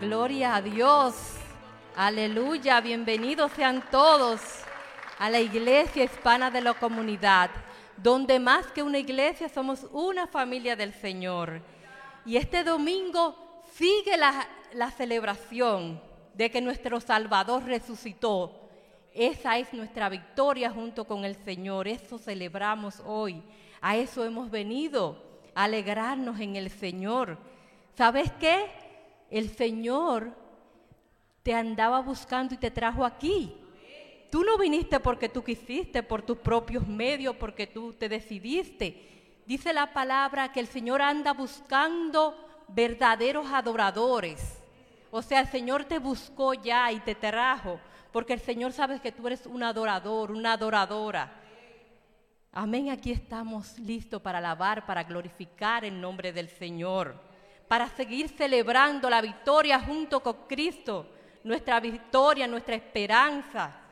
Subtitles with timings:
[0.00, 1.14] Gloria a Dios.
[1.96, 4.42] Aleluya, bienvenidos sean todos
[5.18, 7.48] a la iglesia hispana de la comunidad,
[7.96, 11.62] donde más que una iglesia somos una familia del Señor.
[12.26, 15.98] Y este domingo sigue la, la celebración
[16.34, 18.68] de que nuestro Salvador resucitó.
[19.14, 21.88] Esa es nuestra victoria junto con el Señor.
[21.88, 23.42] Eso celebramos hoy.
[23.80, 25.16] A eso hemos venido,
[25.54, 27.38] alegrarnos en el Señor.
[27.94, 28.85] ¿Sabes qué?
[29.30, 30.32] El Señor
[31.42, 33.56] te andaba buscando y te trajo aquí.
[34.30, 39.42] Tú no viniste porque tú quisiste, por tus propios medios, porque tú te decidiste.
[39.46, 42.36] Dice la palabra que el Señor anda buscando
[42.68, 44.60] verdaderos adoradores.
[45.10, 47.80] O sea, el Señor te buscó ya y te trajo,
[48.12, 51.32] porque el Señor sabe que tú eres un adorador, una adoradora.
[52.52, 57.20] Amén, aquí estamos listos para alabar, para glorificar el nombre del Señor,
[57.68, 61.06] para seguir celebrando la victoria junto con Cristo,
[61.42, 63.82] nuestra victoria, nuestra esperanza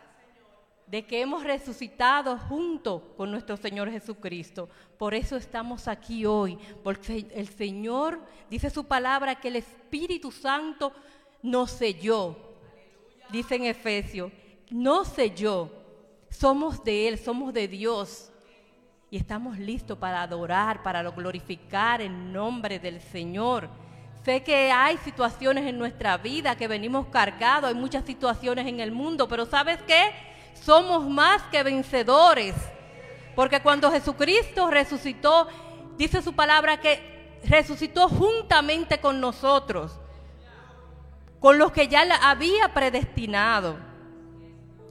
[0.87, 4.69] de que hemos resucitado junto con nuestro Señor Jesucristo.
[4.99, 10.93] Por eso estamos aquí hoy, porque el Señor dice su palabra que el Espíritu Santo
[11.43, 12.37] nos selló.
[13.31, 14.31] Dice en Efesios,
[14.71, 15.71] no selló.
[16.29, 18.31] Somos de Él, somos de Dios.
[19.15, 23.69] Y estamos listos para adorar, para glorificar el nombre del Señor.
[24.25, 28.91] Sé que hay situaciones en nuestra vida que venimos cargados, hay muchas situaciones en el
[28.91, 30.11] mundo, pero ¿sabes qué?
[30.61, 32.57] somos más que vencedores.
[33.37, 35.47] Porque cuando Jesucristo resucitó,
[35.97, 39.97] dice su palabra que resucitó juntamente con nosotros,
[41.39, 43.77] con los que ya había predestinado.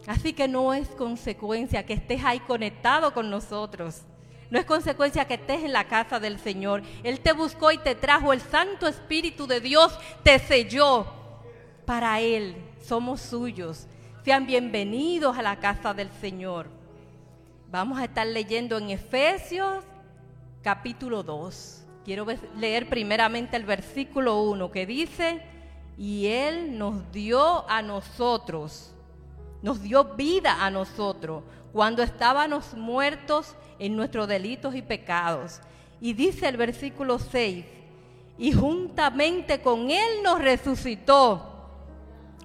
[0.08, 4.04] Así que no es consecuencia que estés ahí conectado con nosotros.
[4.54, 6.84] No es consecuencia que estés en la casa del Señor.
[7.02, 8.34] Él te buscó y te trajo.
[8.34, 11.08] El Santo Espíritu de Dios te selló
[11.88, 12.56] para Él.
[12.80, 13.88] Somos suyos.
[14.24, 16.68] Sean bienvenidos a la casa del Señor.
[17.72, 19.84] Vamos a estar leyendo en Efesios
[20.62, 21.86] capítulo 2.
[22.06, 25.42] Quiero leer primeramente el versículo 1 que dice,
[25.98, 28.94] y Él nos dio a nosotros,
[29.64, 35.62] nos dio vida a nosotros cuando estábamos muertos en nuestros delitos y pecados.
[36.02, 37.66] Y dice el versículo 6,
[38.38, 41.50] y juntamente con Él nos resucitó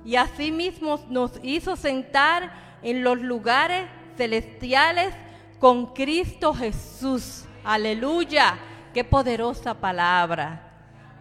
[0.05, 3.87] y asimismo nos hizo sentar en los lugares
[4.17, 5.15] celestiales
[5.59, 7.45] con Cristo Jesús.
[7.65, 8.59] Aleluya.
[8.95, 10.73] Qué poderosa palabra.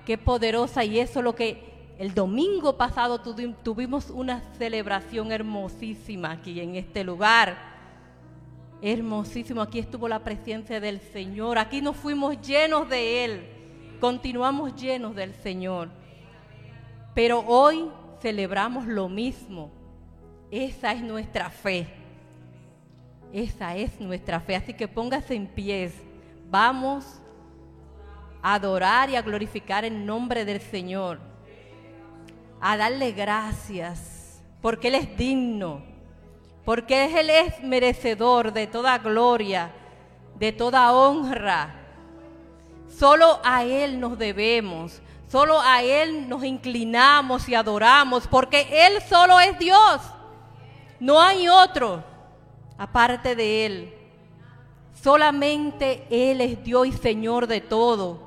[0.05, 0.83] Qué poderosa.
[0.83, 7.03] Y eso es lo que el domingo pasado tuvimos una celebración hermosísima aquí en este
[7.03, 7.76] lugar.
[8.81, 9.61] Hermosísimo.
[9.61, 11.57] Aquí estuvo la presencia del Señor.
[11.57, 13.47] Aquí nos fuimos llenos de Él.
[13.99, 15.89] Continuamos llenos del Señor.
[17.15, 17.89] Pero hoy
[18.21, 19.71] celebramos lo mismo.
[20.51, 21.87] Esa es nuestra fe.
[23.33, 24.55] Esa es nuestra fe.
[24.55, 25.93] Así que póngase en pies.
[26.49, 27.19] Vamos
[28.41, 31.19] a adorar y a glorificar el nombre del Señor.
[32.61, 34.43] A darle gracias.
[34.61, 35.96] Porque Él es digno.
[36.67, 39.71] Porque Él es merecedor de toda gloria,
[40.35, 41.73] de toda honra.
[42.89, 45.01] Solo a Él nos debemos.
[45.29, 50.01] Solo a Él nos inclinamos y adoramos, porque Él solo es Dios.
[50.99, 52.03] No hay otro
[52.77, 53.93] aparte de Él.
[55.01, 58.19] Solamente Él es Dios y Señor de todo.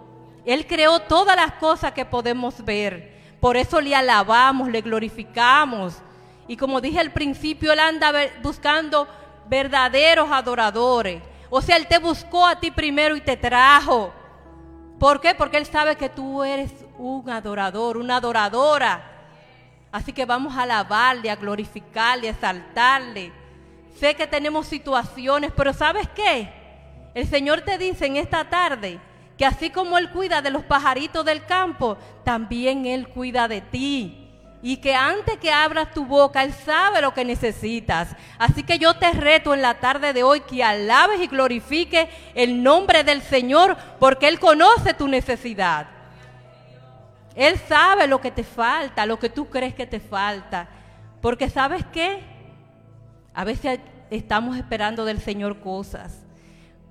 [0.47, 3.21] Él creó todas las cosas que podemos ver.
[3.39, 6.01] Por eso le alabamos, le glorificamos.
[6.51, 8.13] Y como dije al principio, Él anda
[8.43, 9.07] buscando
[9.47, 11.23] verdaderos adoradores.
[11.49, 14.13] O sea, Él te buscó a ti primero y te trajo.
[14.99, 15.33] ¿Por qué?
[15.33, 19.01] Porque Él sabe que tú eres un adorador, una adoradora.
[19.93, 23.31] Así que vamos a alabarle, a glorificarle, a exaltarle.
[24.01, 26.53] Sé que tenemos situaciones, pero ¿sabes qué?
[27.15, 28.99] El Señor te dice en esta tarde
[29.39, 34.20] que así como Él cuida de los pajaritos del campo, también Él cuida de ti.
[34.63, 38.15] Y que antes que abras tu boca, Él sabe lo que necesitas.
[38.39, 42.63] Así que yo te reto en la tarde de hoy que alabes y glorifiques el
[42.63, 45.87] nombre del Señor, porque Él conoce tu necesidad.
[47.35, 50.69] Él sabe lo que te falta, lo que tú crees que te falta.
[51.23, 52.23] Porque sabes qué?
[53.33, 56.23] A veces estamos esperando del Señor cosas,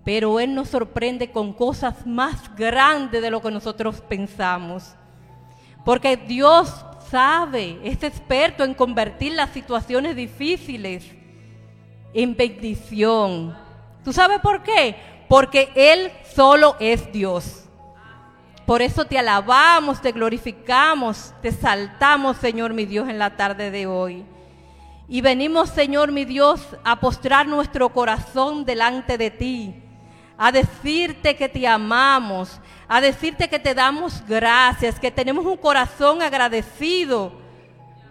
[0.04, 4.96] pero Él nos sorprende con cosas más grandes de lo que nosotros pensamos.
[5.84, 11.06] Porque Dios sabe, es experto en convertir las situaciones difíciles
[12.14, 13.56] en bendición.
[14.04, 14.96] ¿Tú sabes por qué?
[15.28, 17.66] Porque Él solo es Dios.
[18.66, 23.88] Por eso te alabamos, te glorificamos, te saltamos, Señor mi Dios, en la tarde de
[23.88, 24.24] hoy.
[25.08, 29.74] Y venimos, Señor mi Dios, a postrar nuestro corazón delante de ti,
[30.38, 36.24] a decirte que te amamos, a decirte que te damos gracias, que tenemos un corazón
[36.24, 37.32] agradecido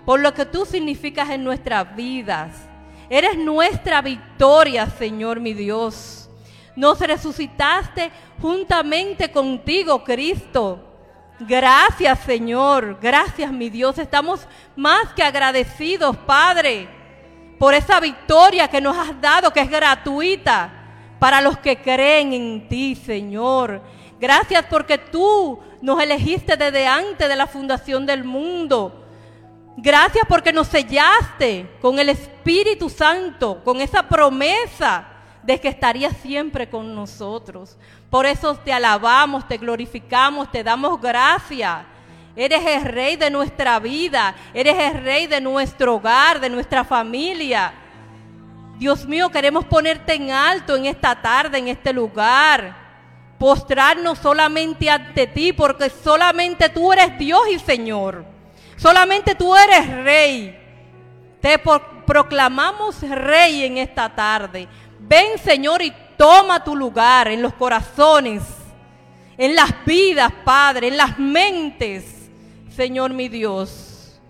[0.07, 2.53] por lo que tú significas en nuestras vidas.
[3.11, 6.31] Eres nuestra victoria, Señor mi Dios.
[6.77, 10.85] Nos resucitaste juntamente contigo, Cristo.
[11.41, 12.99] Gracias, Señor.
[13.03, 13.99] Gracias, mi Dios.
[13.99, 16.89] Estamos más que agradecidos, Padre,
[17.59, 20.71] por esa victoria que nos has dado, que es gratuita
[21.19, 23.83] para los que creen en ti, Señor.
[24.21, 29.05] Gracias porque tú nos elegiste desde antes de la fundación del mundo.
[29.77, 35.07] Gracias porque nos sellaste con el Espíritu Santo, con esa promesa
[35.43, 37.77] de que estarías siempre con nosotros.
[38.11, 41.85] Por eso te alabamos, te glorificamos, te damos gracias.
[42.35, 47.73] Eres el rey de nuestra vida, eres el rey de nuestro hogar, de nuestra familia.
[48.79, 52.88] Dios mío, queremos ponerte en alto en esta tarde, en este lugar.
[53.39, 58.25] Postrarnos solamente ante ti, porque solamente tú eres Dios y Señor.
[58.77, 60.59] Solamente tú eres rey.
[61.41, 64.67] Te proclamamos rey en esta tarde.
[64.99, 68.43] Ven, Señor, y toma tu lugar en los corazones,
[69.37, 72.29] en las vidas, Padre, en las mentes,
[72.75, 74.21] Señor mi Dios.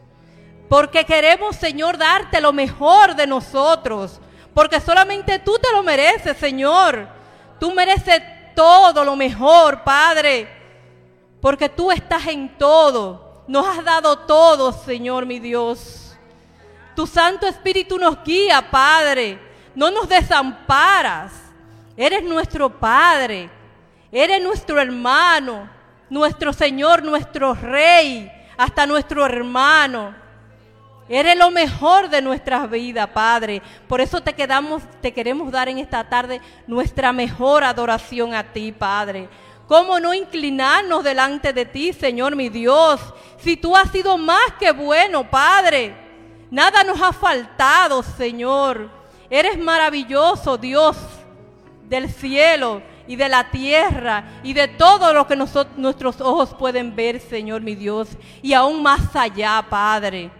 [0.68, 4.20] Porque queremos, Señor, darte lo mejor de nosotros.
[4.52, 7.08] Porque solamente tú te lo mereces, Señor.
[7.58, 8.22] Tú mereces
[8.58, 10.48] todo lo mejor, Padre.
[11.40, 13.44] Porque tú estás en todo.
[13.46, 16.16] Nos has dado todo, Señor mi Dios.
[16.96, 19.48] Tu Santo Espíritu nos guía, Padre
[19.78, 21.32] no nos desamparas.
[21.96, 23.48] Eres nuestro Padre,
[24.10, 25.70] eres nuestro hermano,
[26.10, 30.16] nuestro Señor, nuestro Rey, hasta nuestro hermano.
[31.08, 33.62] Eres lo mejor de nuestras vidas, Padre.
[33.86, 38.72] Por eso te quedamos, te queremos dar en esta tarde nuestra mejor adoración a ti,
[38.72, 39.28] Padre.
[39.66, 43.00] ¿Cómo no inclinarnos delante de ti, Señor mi Dios?
[43.38, 45.94] Si tú has sido más que bueno, Padre.
[46.50, 48.90] Nada nos ha faltado, Señor.
[49.30, 50.96] Eres maravilloso, Dios
[51.88, 57.20] del cielo y de la tierra y de todo lo que nuestros ojos pueden ver,
[57.20, 58.08] Señor mi Dios,
[58.42, 60.30] y aún más allá, Padre.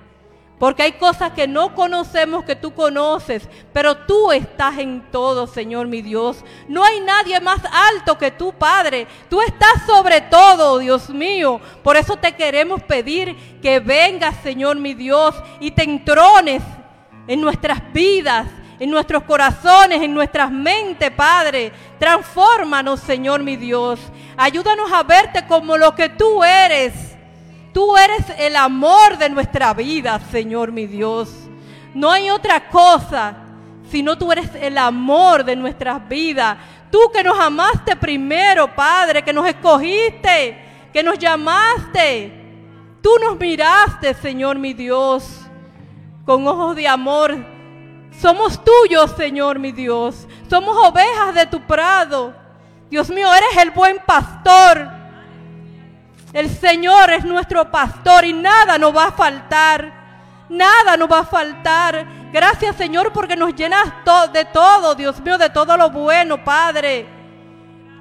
[0.58, 5.86] Porque hay cosas que no conocemos que tú conoces, pero tú estás en todo, Señor
[5.86, 6.44] mi Dios.
[6.66, 7.60] No hay nadie más
[7.92, 9.06] alto que tú, Padre.
[9.30, 11.60] Tú estás sobre todo, Dios mío.
[11.84, 16.62] Por eso te queremos pedir que vengas, Señor mi Dios, y te entrones
[17.28, 18.48] en nuestras vidas,
[18.80, 21.72] en nuestros corazones, en nuestras mentes, Padre.
[22.00, 24.00] Transfórmanos, Señor mi Dios.
[24.36, 27.17] Ayúdanos a verte como lo que tú eres.
[27.78, 31.30] Tú eres el amor de nuestra vida, Señor mi Dios.
[31.94, 33.36] No hay otra cosa,
[33.88, 36.58] sino tú eres el amor de nuestras vidas.
[36.90, 40.58] Tú que nos amaste primero, Padre, que nos escogiste,
[40.92, 42.32] que nos llamaste.
[43.00, 45.42] Tú nos miraste, Señor mi Dios,
[46.26, 47.38] con ojos de amor
[48.20, 50.26] somos tuyos, Señor mi Dios.
[50.50, 52.34] Somos ovejas de tu prado.
[52.90, 54.97] Dios mío, eres el buen pastor.
[56.32, 59.98] El Señor es nuestro pastor y nada nos va a faltar.
[60.48, 62.06] Nada nos va a faltar.
[62.32, 63.92] Gracias, Señor, porque nos llenas
[64.32, 67.06] de todo, Dios mío, de todo lo bueno, Padre.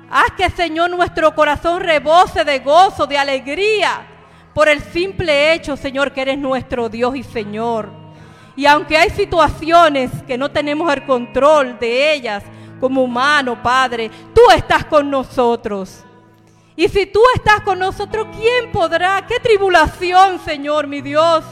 [0.09, 4.07] Haz que, Señor, nuestro corazón rebose de gozo, de alegría,
[4.53, 7.89] por el simple hecho, Señor, que eres nuestro Dios y Señor.
[8.55, 12.43] Y aunque hay situaciones que no tenemos el control de ellas
[12.79, 16.03] como humano, Padre, tú estás con nosotros.
[16.77, 19.25] Y si tú estás con nosotros, ¿quién podrá?
[19.27, 21.43] ¿Qué tribulación, Señor, mi Dios?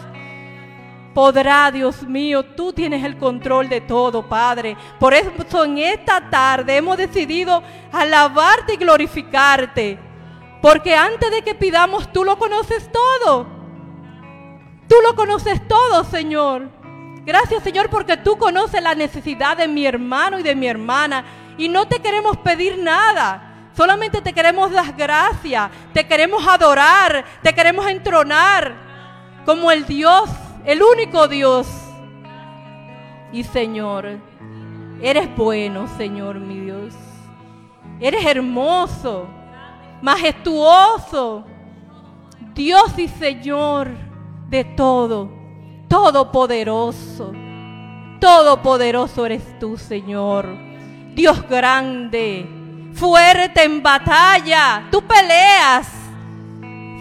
[1.16, 4.78] Podrá, Dios mío, tú tienes el control de todo, Padre.
[5.00, 9.98] Por eso en esta tarde hemos decidido alabarte y glorificarte.
[10.62, 13.48] Porque antes de que pidamos, tú lo conoces todo.
[14.88, 16.70] Tú lo conoces todo, Señor.
[17.26, 21.26] Gracias Señor porque tú conoces la necesidad de mi hermano y de mi hermana
[21.58, 23.55] y no te queremos pedir nada.
[23.76, 28.74] Solamente te queremos dar gracias, te queremos adorar, te queremos entronar
[29.46, 30.30] como el Dios,
[30.66, 31.68] el único Dios.
[33.32, 34.20] Y Señor,
[35.02, 36.94] eres bueno, Señor mi Dios.
[38.00, 39.28] Eres hermoso,
[40.02, 41.46] majestuoso,
[42.54, 43.90] Dios y Señor
[44.50, 45.46] de todo
[45.88, 47.32] todopoderoso.
[48.20, 50.48] Todopoderoso eres tú, Señor.
[51.14, 52.46] Dios grande,
[52.96, 54.88] fuerte en batalla.
[54.92, 55.88] Tú peleas.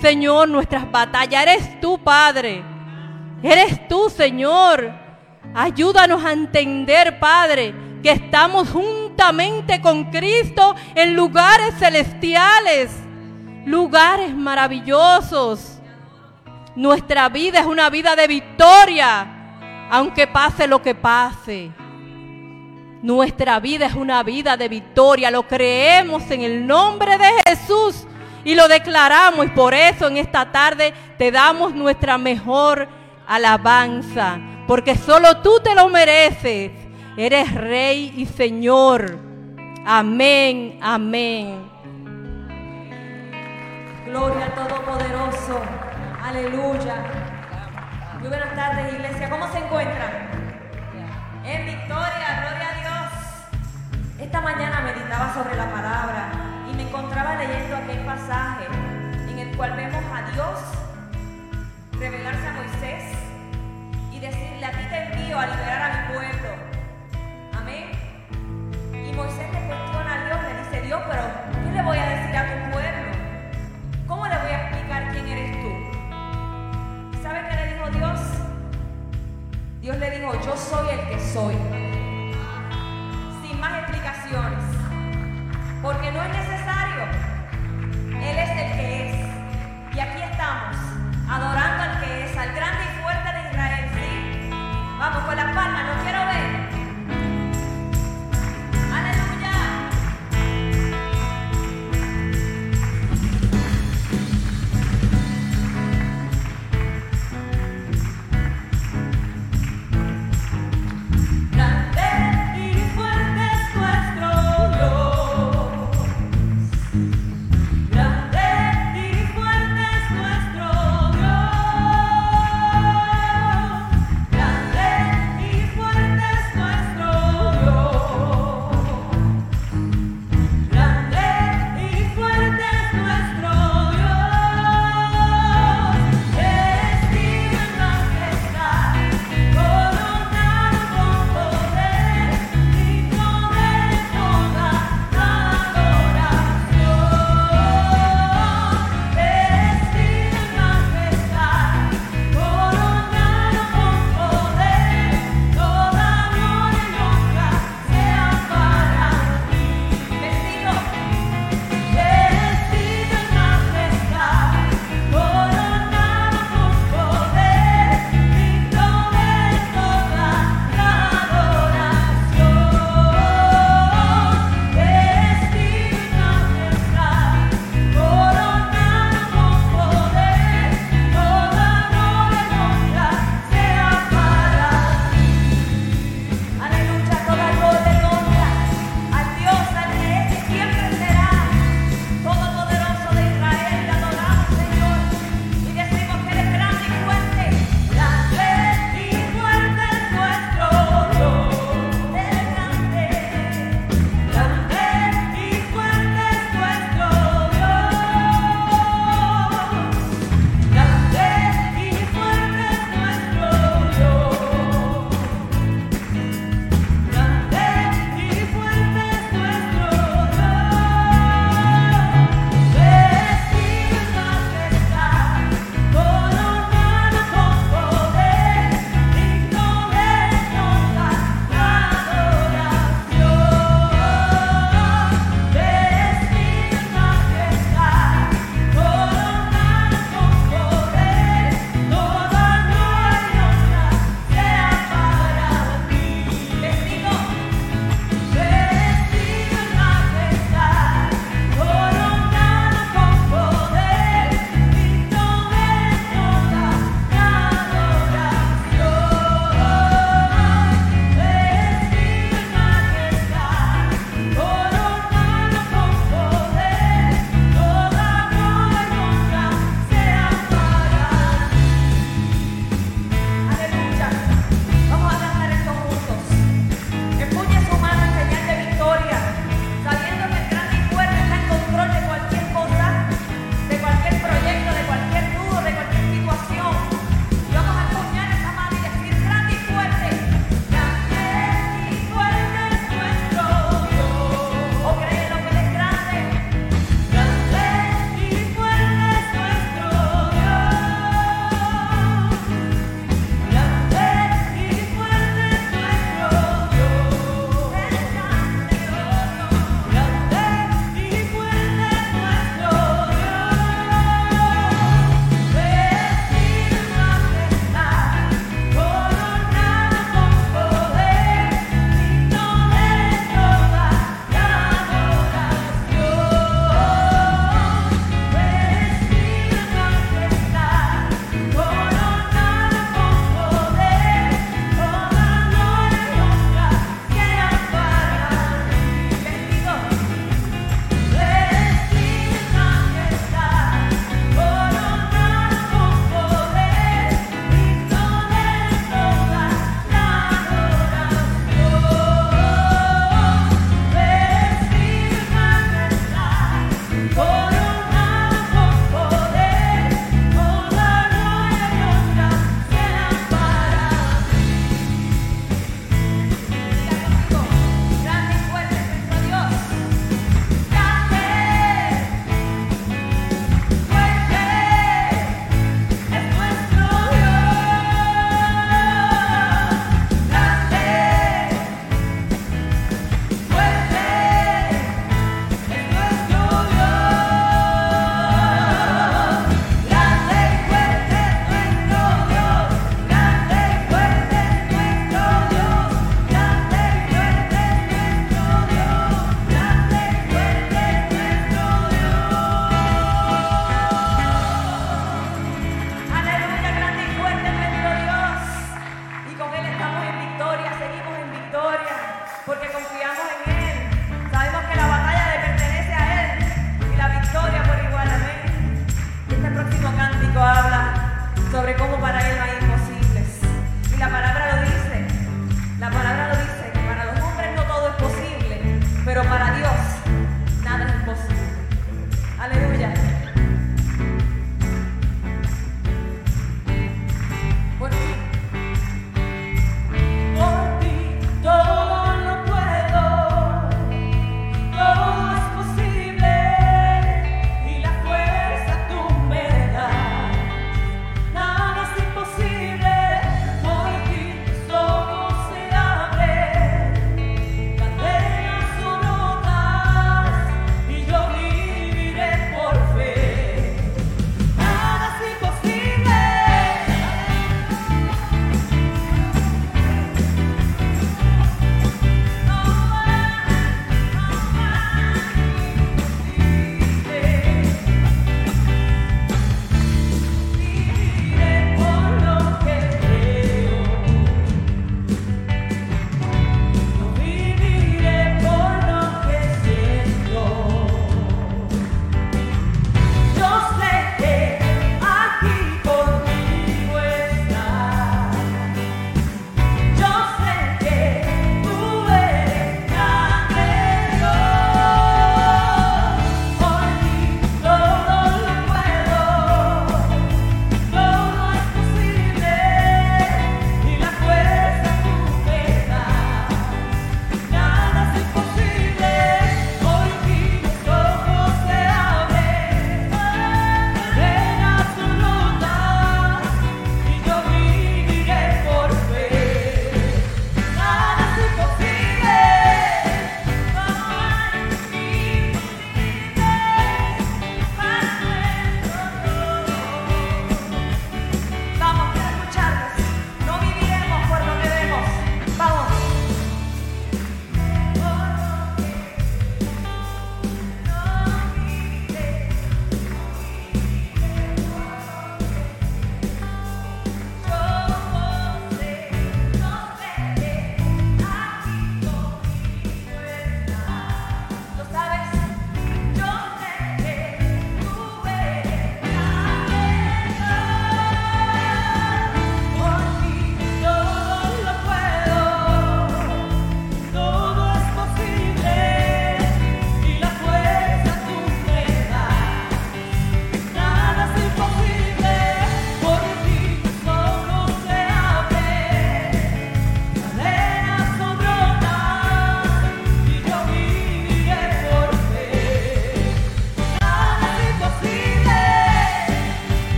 [0.00, 1.42] Señor, nuestras batallas.
[1.42, 2.62] Eres tú, Padre.
[3.42, 4.92] Eres tú, Señor.
[5.54, 12.90] Ayúdanos a entender, Padre, que estamos juntamente con Cristo en lugares celestiales,
[13.64, 15.78] lugares maravillosos.
[16.74, 21.70] Nuestra vida es una vida de victoria, aunque pase lo que pase.
[23.04, 28.06] Nuestra vida es una vida de victoria, lo creemos en el nombre de Jesús
[28.44, 32.88] y lo declaramos y por eso en esta tarde te damos nuestra mejor
[33.26, 36.70] alabanza, porque solo tú te lo mereces.
[37.18, 39.18] Eres rey y señor.
[39.84, 41.70] Amén, amén.
[44.06, 45.60] Gloria al Todopoderoso.
[46.22, 47.04] Aleluya.
[48.18, 49.28] Muy buenas tardes, iglesia.
[49.28, 50.33] ¿Cómo se encuentran?
[51.46, 53.12] En victoria, gloria a Dios.
[54.18, 56.30] Esta mañana meditaba sobre la palabra
[56.70, 58.64] y me encontraba leyendo aquel pasaje
[59.28, 60.58] en el cual vemos a Dios
[61.92, 63.18] revelarse a Moisés
[64.10, 66.48] y decirle, a ti te envío a liberar a mi pueblo.
[67.58, 67.90] Amén.
[68.92, 71.22] Y Moisés le cuestiona a Dios, le dice, Dios, pero
[71.62, 73.12] ¿qué le voy a decir a tu pueblo?
[74.08, 77.22] ¿Cómo le voy a explicar quién eres tú?
[77.22, 78.43] ¿Sabe qué le dijo Dios?
[79.84, 81.54] Dios le dijo, yo soy el que soy.
[83.42, 84.64] Sin más explicaciones.
[85.82, 87.04] Porque no es necesario.
[88.16, 89.94] Él es el que es.
[89.94, 90.76] Y aquí estamos,
[91.28, 93.90] adorando al que es, al grande y fuerte de Israel.
[93.92, 94.50] ¿sí?
[94.98, 96.13] Vamos con las palmas, lo quiero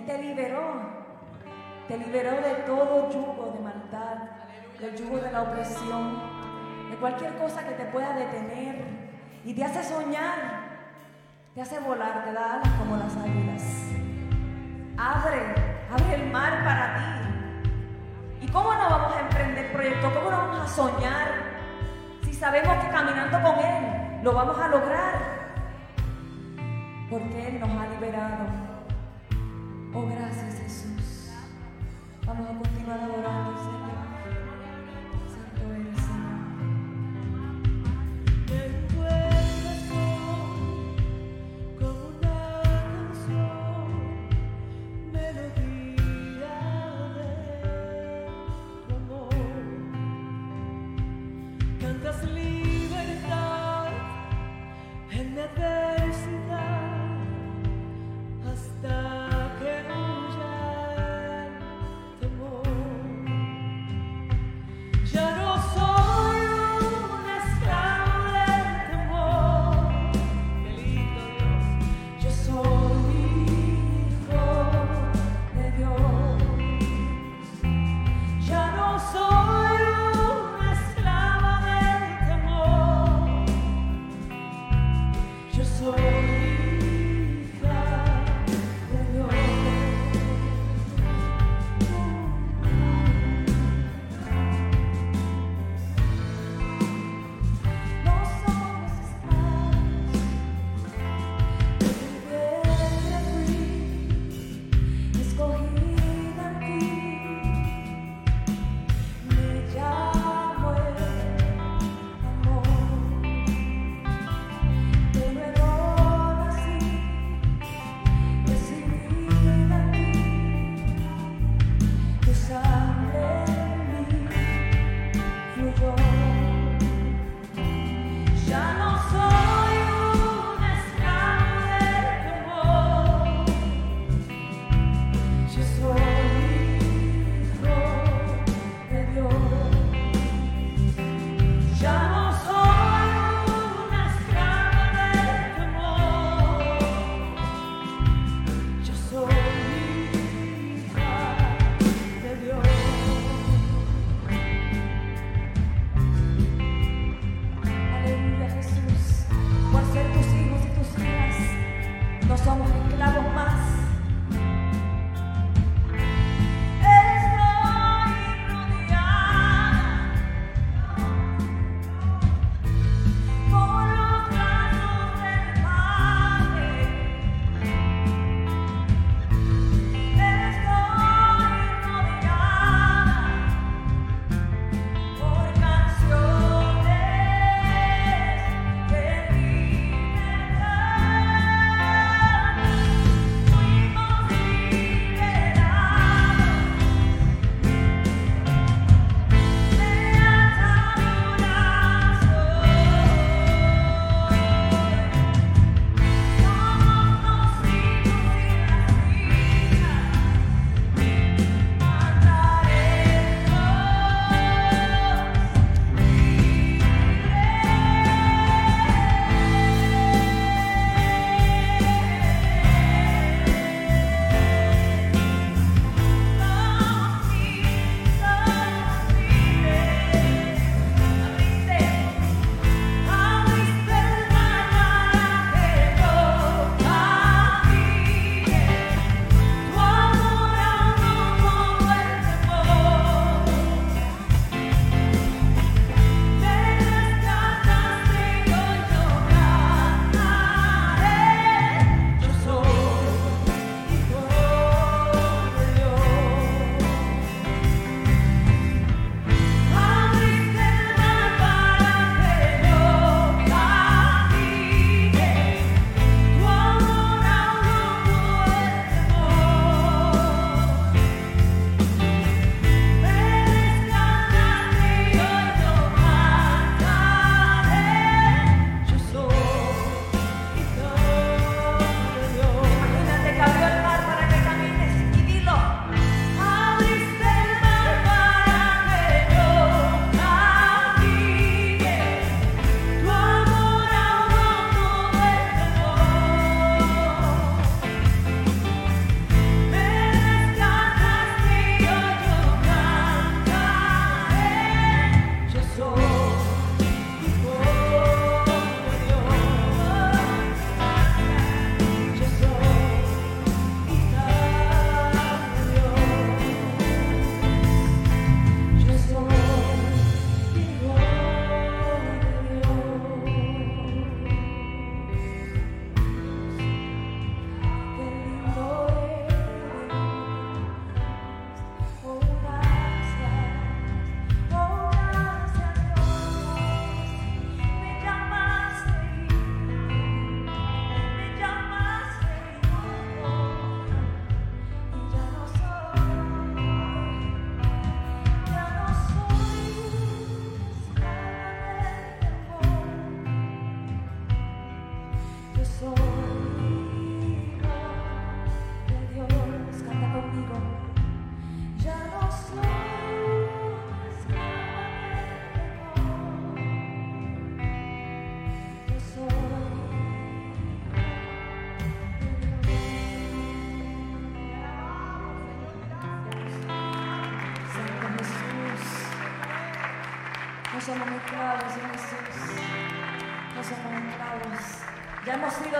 [0.00, 0.62] Él te liberó,
[1.86, 4.16] te liberó de todo yugo de maldad,
[4.80, 6.18] del yugo de la opresión,
[6.90, 8.82] de cualquier cosa que te pueda detener
[9.44, 10.38] y te hace soñar,
[11.54, 13.62] te hace volar, te da alas como las águilas.
[14.96, 15.54] Abre,
[15.92, 18.46] abre el mar para ti.
[18.46, 20.12] ¿Y cómo no vamos a emprender proyectos?
[20.14, 21.28] ¿Cómo no vamos a soñar
[22.22, 25.14] si sabemos que caminando con Él lo vamos a lograr?
[27.10, 28.69] Porque Él nos ha liberado.
[29.92, 31.30] Oh, gracias Jesús.
[32.24, 33.79] Vamos a continuar adorando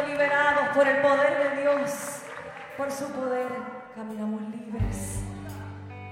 [0.06, 2.22] liberados por el poder de Dios.
[2.76, 3.48] Por su poder
[3.94, 5.20] caminamos libres,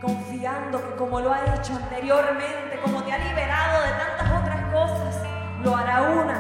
[0.03, 5.23] confiando que como lo ha hecho anteriormente, como te ha liberado de tantas otras cosas,
[5.63, 6.38] lo hará una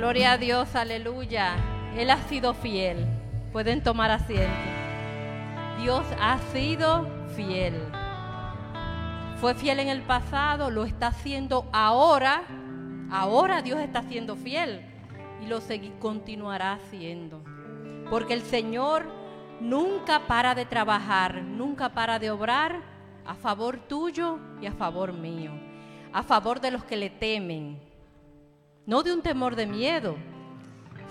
[0.00, 1.56] Gloria a Dios, aleluya.
[1.94, 3.06] Él ha sido fiel.
[3.52, 4.48] Pueden tomar asiento.
[5.78, 7.74] Dios ha sido fiel.
[9.42, 12.44] Fue fiel en el pasado, lo está haciendo ahora.
[13.10, 14.80] Ahora Dios está siendo fiel
[15.42, 15.60] y lo
[15.98, 17.44] continuará haciendo.
[18.08, 19.04] Porque el Señor
[19.60, 22.80] nunca para de trabajar, nunca para de obrar
[23.26, 25.52] a favor tuyo y a favor mío.
[26.14, 27.89] A favor de los que le temen.
[28.86, 30.16] No de un temor de miedo,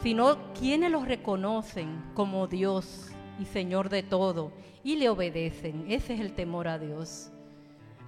[0.01, 4.51] sino quienes los reconocen como Dios y Señor de todo
[4.83, 5.85] y le obedecen.
[5.89, 7.31] Ese es el temor a Dios.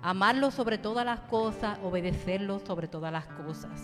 [0.02, 3.80] Amarlo sobre todas las cosas, obedecerlo sobre todas las cosas.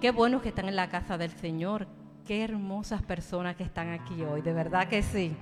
[0.00, 1.86] Qué buenos que están en la casa del Señor.
[2.26, 4.42] Qué hermosas personas que están aquí hoy.
[4.42, 5.34] De verdad que sí.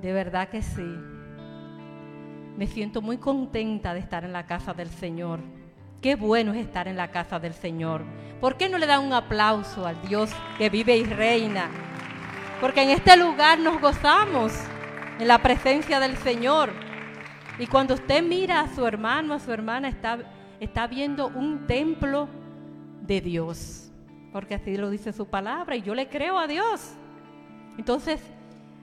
[0.00, 0.96] De verdad que sí.
[2.56, 5.40] Me siento muy contenta de estar en la casa del Señor.
[6.00, 8.02] Qué bueno es estar en la casa del Señor.
[8.40, 11.68] ¿Por qué no le dan un aplauso al Dios que vive y reina?
[12.58, 14.52] Porque en este lugar nos gozamos
[15.18, 16.72] en la presencia del Señor.
[17.58, 20.18] Y cuando usted mira a su hermano, a su hermana, está,
[20.58, 22.28] está viendo un templo
[23.02, 23.92] de Dios.
[24.32, 26.94] Porque así lo dice su palabra y yo le creo a Dios.
[27.76, 28.22] Entonces,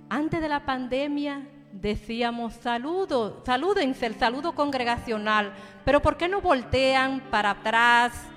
[0.08, 1.48] antes de la pandemia
[1.82, 5.54] decíamos saludo, salúdense, el saludo congregacional,
[5.86, 8.28] pero ¿por qué no voltean para atrás,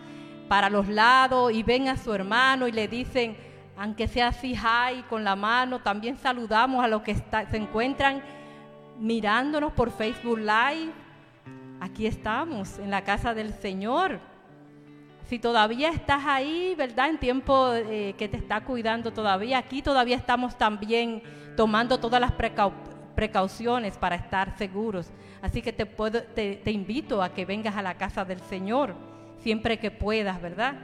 [0.49, 3.37] para los lados y ven a su hermano y le dicen,
[3.77, 8.23] aunque sea así, hi, con la mano, también saludamos a los que se encuentran
[8.99, 10.93] mirándonos por Facebook Live?
[11.81, 14.21] Aquí estamos, en la casa del Señor.
[15.29, 17.09] Si todavía estás ahí, ¿verdad?
[17.09, 21.23] En tiempo eh, que te está cuidando todavía, aquí todavía estamos también
[21.57, 22.73] tomando todas las precau-
[23.15, 25.11] precauciones para estar seguros.
[25.43, 28.95] Así que te, puedo, te, invito a que vengas a la casa del Señor
[29.39, 30.75] siempre que puedas, ¿verdad?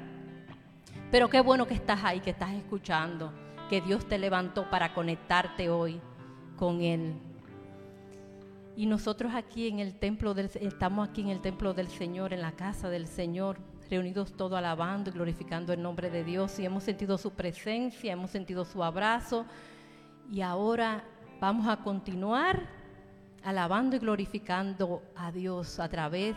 [1.10, 3.32] Pero qué bueno que estás ahí, que estás escuchando,
[3.68, 6.00] que Dios te levantó para conectarte hoy
[6.56, 7.14] con Él.
[8.76, 12.42] Y nosotros aquí en el templo del estamos aquí en el templo del Señor, en
[12.42, 13.58] la casa del Señor,
[13.88, 18.30] reunidos todos alabando y glorificando el nombre de Dios y hemos sentido su presencia, hemos
[18.30, 19.46] sentido su abrazo
[20.30, 21.04] y ahora
[21.40, 22.66] vamos a continuar
[23.44, 26.36] alabando y glorificando a Dios a través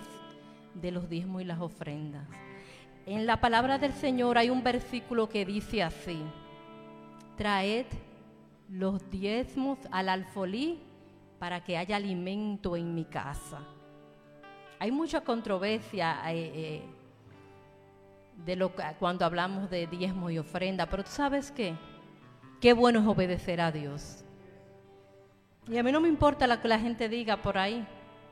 [0.73, 2.27] de los diezmos y las ofrendas.
[3.05, 6.21] En la palabra del Señor hay un versículo que dice así:
[7.37, 7.87] Traed
[8.69, 10.79] los diezmos al alfolí
[11.39, 13.59] para que haya alimento en mi casa.
[14.77, 16.83] Hay mucha controversia eh, eh,
[18.45, 21.75] de lo cuando hablamos de diezmos y ofrenda, pero tú sabes qué?
[22.61, 24.23] Qué bueno es obedecer a Dios.
[25.69, 27.85] Y a mí no me importa lo que la gente diga por ahí.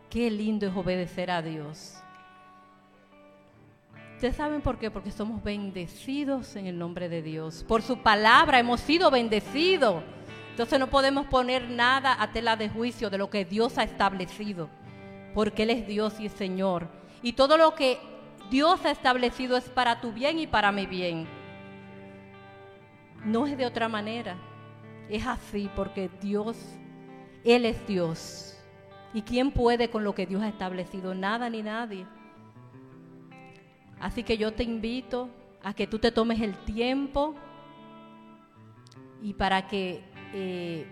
[0.09, 2.01] Qué lindo es obedecer a Dios.
[4.15, 4.89] ¿Ustedes saben por qué?
[4.89, 7.63] Porque somos bendecidos en el nombre de Dios.
[7.67, 10.01] Por su palabra hemos sido bendecidos.
[10.49, 14.69] Entonces no podemos poner nada a tela de juicio de lo que Dios ha establecido.
[15.35, 16.87] Porque Él es Dios y es Señor.
[17.21, 17.99] Y todo lo que
[18.49, 21.27] Dios ha establecido es para tu bien y para mi bien.
[23.23, 24.35] No es de otra manera.
[25.09, 26.57] Es así porque Dios,
[27.47, 28.57] Él es Dios.
[29.13, 31.15] ¿Y quién puede con lo que Dios ha establecido?
[31.15, 32.05] Nada ni nadie.
[34.01, 35.29] Así que yo te invito
[35.63, 37.35] a que tú te tomes el tiempo
[39.21, 40.85] y para que eh,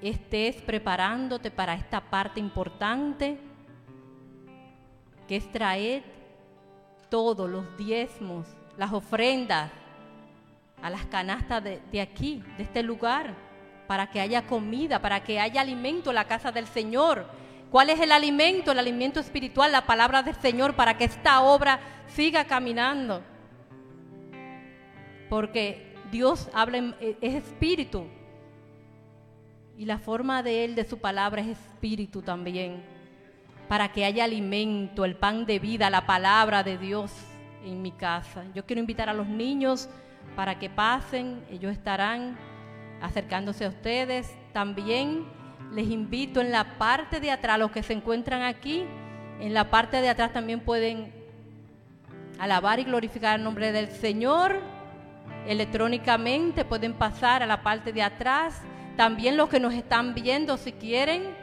[0.00, 3.38] estés preparándote para esta parte importante,
[5.28, 6.04] que es traer
[7.10, 8.46] todos los diezmos,
[8.78, 9.70] las ofrendas
[10.80, 13.51] a las canastas de, de aquí, de este lugar,
[13.92, 17.26] para que haya comida, para que haya alimento en la casa del Señor.
[17.70, 18.72] ¿Cuál es el alimento?
[18.72, 23.22] El alimento espiritual, la palabra del Señor, para que esta obra siga caminando.
[25.28, 28.06] Porque Dios habla, en- e, es espíritu.
[29.76, 32.82] Y la forma de Él, de su palabra, es espíritu también.
[33.68, 37.12] Para que haya alimento, el pan de vida, la palabra de Dios
[37.62, 38.44] en mi casa.
[38.54, 39.90] Yo quiero invitar a los niños
[40.34, 41.44] para que pasen.
[41.50, 42.38] Ellos estarán
[43.02, 44.34] acercándose a ustedes.
[44.52, 45.26] También
[45.74, 48.86] les invito en la parte de atrás, los que se encuentran aquí,
[49.40, 51.12] en la parte de atrás también pueden
[52.38, 54.60] alabar y glorificar el nombre del Señor.
[55.46, 58.62] Electrónicamente pueden pasar a la parte de atrás.
[58.96, 61.34] También los que nos están viendo, si quieren,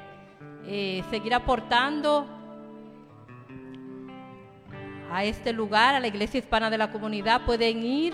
[0.65, 2.25] eh, seguir aportando
[5.11, 8.13] a este lugar, a la iglesia hispana de la comunidad, pueden ir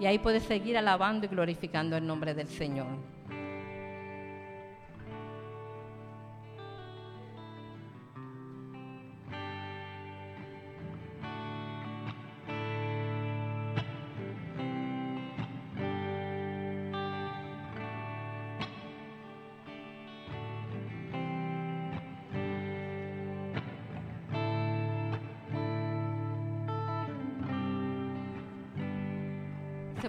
[0.00, 3.19] Y ahí puedes seguir alabando y glorificando el nombre del Señor.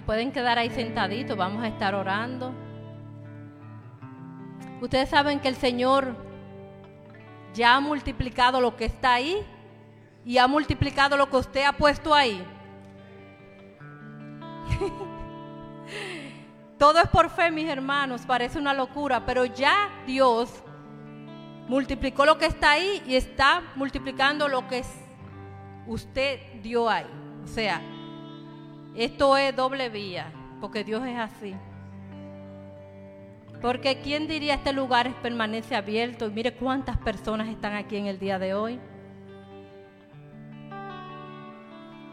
[0.06, 2.52] Pueden quedar ahí sentaditos, vamos a estar orando.
[4.80, 6.16] Ustedes saben que el Señor
[7.54, 9.46] ya ha multiplicado lo que está ahí
[10.24, 12.44] y ha multiplicado lo que usted ha puesto ahí.
[16.78, 20.64] Todo es por fe, mis hermanos, parece una locura, pero ya Dios
[21.68, 24.82] multiplicó lo que está ahí y está multiplicando lo que
[25.86, 27.06] usted dio ahí.
[27.44, 27.80] O sea,
[28.94, 31.54] esto es doble vía, porque Dios es así.
[33.60, 36.26] Porque ¿quién diría este lugar permanece abierto?
[36.26, 38.80] Y mire cuántas personas están aquí en el día de hoy.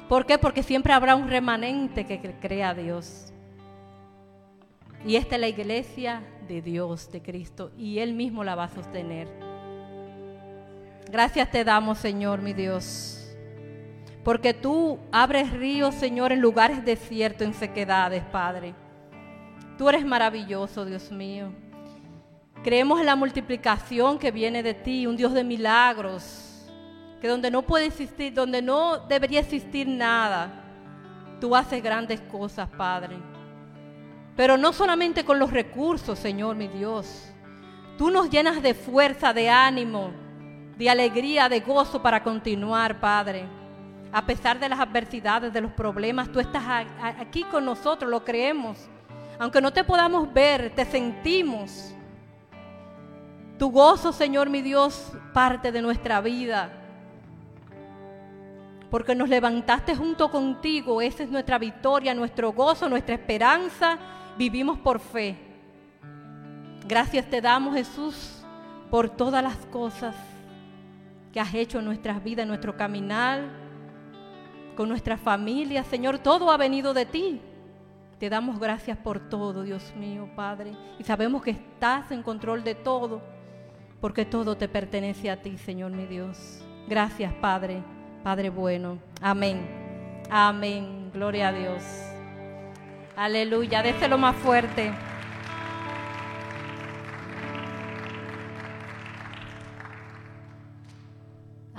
[0.08, 0.38] ¿Por qué?
[0.38, 3.34] Porque siempre habrá un remanente que crea a Dios.
[5.06, 8.70] Y esta es la iglesia de Dios, de Cristo, y Él mismo la va a
[8.70, 9.28] sostener.
[11.12, 13.19] Gracias te damos, Señor, mi Dios.
[14.24, 18.76] Porque tú abres ríos, Señor, en lugares desiertos, en sequedades, Padre.
[19.78, 21.52] Tú eres maravilloso, Dios mío.
[22.64, 26.70] Creemos en la multiplicación que viene de ti, un Dios de milagros,
[27.22, 30.66] que donde no puede existir, donde no debería existir nada,
[31.40, 33.18] tú haces grandes cosas, Padre.
[34.36, 37.32] Pero no solamente con los recursos, Señor, mi Dios.
[37.98, 40.12] Tú nos llenas de fuerza, de ánimo,
[40.78, 43.59] de alegría, de gozo para continuar, Padre.
[44.12, 46.64] A pesar de las adversidades, de los problemas, tú estás
[47.20, 48.90] aquí con nosotros, lo creemos.
[49.38, 51.94] Aunque no te podamos ver, te sentimos.
[53.58, 56.72] Tu gozo, Señor mi Dios, parte de nuestra vida.
[58.90, 61.02] Porque nos levantaste junto contigo.
[61.02, 63.98] Esa es nuestra victoria, nuestro gozo, nuestra esperanza.
[64.38, 65.38] Vivimos por fe.
[66.88, 68.44] Gracias te damos, Jesús,
[68.90, 70.16] por todas las cosas
[71.32, 73.42] que has hecho en nuestras vidas, en nuestro caminar,
[74.80, 75.84] con nuestra familia.
[75.84, 77.42] Señor, todo ha venido de ti.
[78.18, 80.72] Te damos gracias por todo, Dios mío, Padre.
[80.98, 83.22] Y sabemos que estás en control de todo,
[84.00, 86.64] porque todo te pertenece a ti, Señor mi Dios.
[86.88, 87.84] Gracias, Padre,
[88.24, 89.00] Padre bueno.
[89.22, 89.68] Amén.
[90.30, 91.12] Amén.
[91.14, 91.84] Gloria a Dios.
[93.18, 93.84] Aleluya.
[93.84, 94.94] Déselo más fuerte.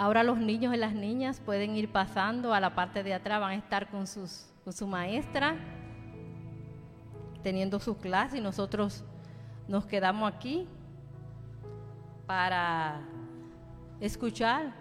[0.01, 3.51] Ahora los niños y las niñas pueden ir pasando a la parte de atrás, van
[3.51, 5.57] a estar con, sus, con su maestra,
[7.43, 9.05] teniendo su clase y nosotros
[9.69, 10.67] nos quedamos aquí
[12.27, 13.03] para
[14.01, 14.73] escuchar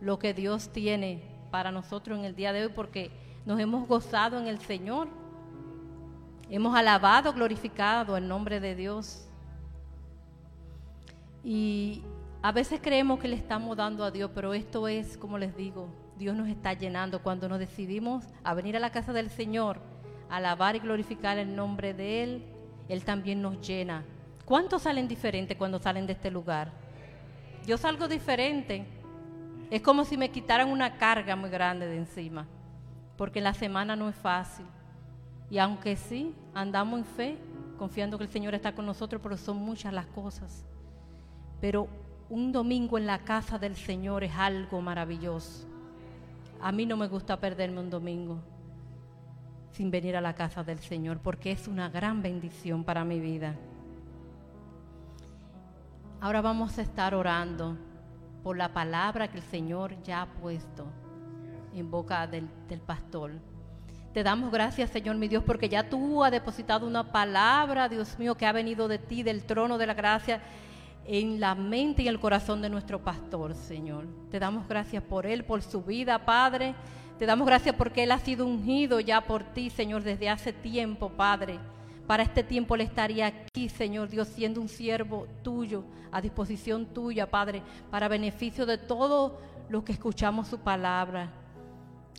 [0.00, 3.10] lo que Dios tiene para nosotros en el día de hoy, porque
[3.44, 5.08] nos hemos gozado en el Señor,
[6.48, 9.28] hemos alabado, glorificado el nombre de Dios.
[11.44, 12.02] Y
[12.42, 15.88] a veces creemos que le estamos dando a Dios, pero esto es, como les digo,
[16.16, 17.22] Dios nos está llenando.
[17.22, 19.78] Cuando nos decidimos a venir a la casa del Señor,
[20.30, 22.44] a alabar y glorificar el nombre de Él,
[22.88, 24.04] Él también nos llena.
[24.46, 26.72] ¿Cuántos salen diferentes cuando salen de este lugar?
[27.66, 28.86] Yo salgo diferente.
[29.70, 32.46] Es como si me quitaran una carga muy grande de encima,
[33.18, 34.64] porque la semana no es fácil.
[35.50, 37.38] Y aunque sí, andamos en fe,
[37.78, 40.64] confiando que el Señor está con nosotros, pero son muchas las cosas.
[41.60, 41.88] Pero
[42.30, 45.66] un domingo en la casa del Señor es algo maravilloso.
[46.60, 48.38] A mí no me gusta perderme un domingo
[49.72, 53.56] sin venir a la casa del Señor, porque es una gran bendición para mi vida.
[56.20, 57.76] Ahora vamos a estar orando
[58.44, 60.86] por la palabra que el Señor ya ha puesto
[61.74, 62.48] en boca del,
[62.86, 63.32] pastor.
[64.12, 68.36] Te damos gracias, Señor mi Dios, porque ya tú has depositado una palabra, Dios mío,
[68.36, 70.40] que ha venido de ti, del trono de la gracia
[71.06, 74.06] en la mente y el corazón de nuestro pastor, Señor.
[74.30, 76.74] Te damos gracias por él, por su vida, Padre.
[77.18, 81.10] Te damos gracias porque él ha sido ungido ya por ti, Señor, desde hace tiempo,
[81.10, 81.58] Padre.
[82.06, 87.30] Para este tiempo él estaría aquí, Señor Dios, siendo un siervo tuyo, a disposición tuya,
[87.30, 89.32] Padre, para beneficio de todos
[89.68, 91.30] los que escuchamos su palabra.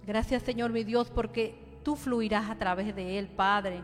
[0.06, 3.82] Gracias, Señor, mi Dios, porque tú fluirás a través de él, Padre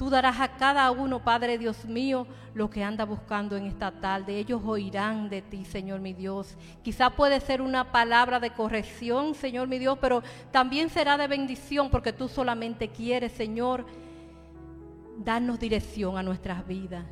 [0.00, 4.38] Tú darás a cada uno, Padre Dios mío, lo que anda buscando en esta tarde.
[4.38, 6.56] Ellos oirán de ti, Señor mi Dios.
[6.82, 11.90] Quizá puede ser una palabra de corrección, Señor mi Dios, pero también será de bendición
[11.90, 13.84] porque tú solamente quieres, Señor,
[15.18, 17.04] darnos dirección a nuestras vidas,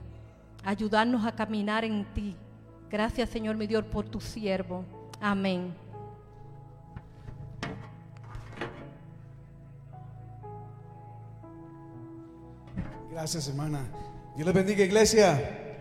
[0.64, 2.36] ayudarnos a caminar en ti.
[2.89, 4.82] Gracias, Señor mi Dios, por tu siervo.
[5.20, 5.74] Amén.
[13.18, 13.84] Gracias, hermana.
[14.36, 15.74] Dios les bendiga, iglesia.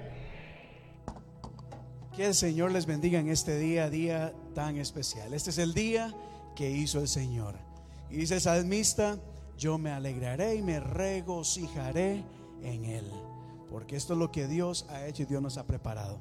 [2.16, 5.36] Que el Señor les bendiga en este día, día tan especial.
[5.36, 6.12] Este es el día
[6.56, 7.54] que hizo el Señor.
[8.10, 9.20] Y dice el salmista,
[9.56, 12.24] yo me alegraré y me regocijaré
[12.64, 13.06] en él.
[13.70, 16.20] Porque esto es lo que Dios ha hecho y Dios nos ha preparado.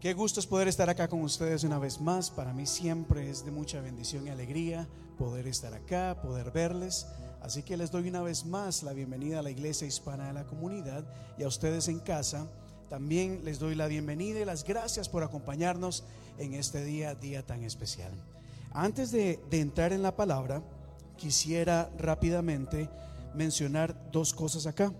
[0.00, 2.32] Qué gusto es poder estar acá con ustedes una vez más.
[2.32, 4.88] Para mí siempre es de mucha bendición y alegría
[5.18, 7.06] poder estar acá, poder verles.
[7.42, 10.44] Así que les doy una vez más la bienvenida a la Iglesia Hispana de la
[10.44, 11.04] Comunidad
[11.36, 12.46] y a ustedes en casa.
[12.88, 16.04] También les doy la bienvenida y las gracias por acompañarnos
[16.38, 18.12] en este día, día tan especial.
[18.70, 20.62] Antes de, entrar en la palabra,
[21.16, 22.88] quisiera rápidamente
[23.34, 24.92] mencionar dos cosas acá.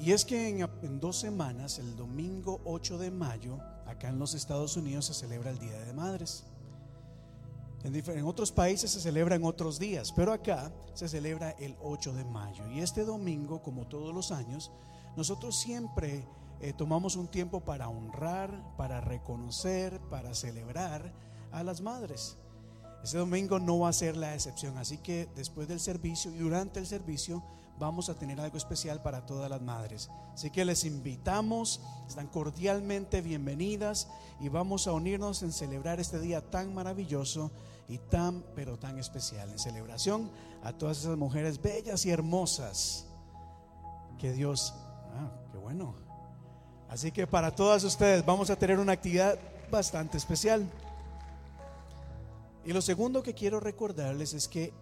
[0.00, 4.34] Y es que en, en, dos semanas, el domingo 8 de mayo, acá en los
[4.34, 6.44] Estados Unidos se celebra el Día de Madres.
[7.84, 12.24] En, otros países se celebra en otros días, pero acá se celebra el 8 de
[12.24, 12.66] mayo.
[12.70, 14.72] Y este domingo, como todos los años,
[15.16, 16.26] nosotros siempre
[16.60, 21.12] eh, tomamos un tiempo para honrar, para reconocer, para celebrar
[21.52, 22.38] a las madres.
[23.02, 26.80] Este domingo no va a ser la excepción, así que después del servicio y durante
[26.80, 27.44] el servicio
[27.78, 30.08] vamos a tener algo especial para todas las madres.
[30.32, 34.08] Así que les invitamos, están cordialmente bienvenidas
[34.40, 37.50] y vamos a unirnos en celebrar este día tan maravilloso
[37.88, 39.50] y tan, pero tan especial.
[39.50, 40.30] En celebración
[40.62, 43.06] a todas esas mujeres bellas y hermosas
[44.18, 44.74] que Dios,
[45.14, 45.94] ah, qué bueno.
[46.88, 49.38] Así que para todas ustedes vamos a tener una actividad
[49.70, 50.68] bastante especial.
[52.64, 54.72] Y lo segundo que quiero recordarles es que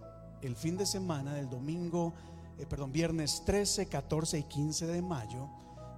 [0.42, 2.12] el fin de semana del domingo
[2.58, 5.48] eh, perdón, viernes 13, 14 y 15 de mayo,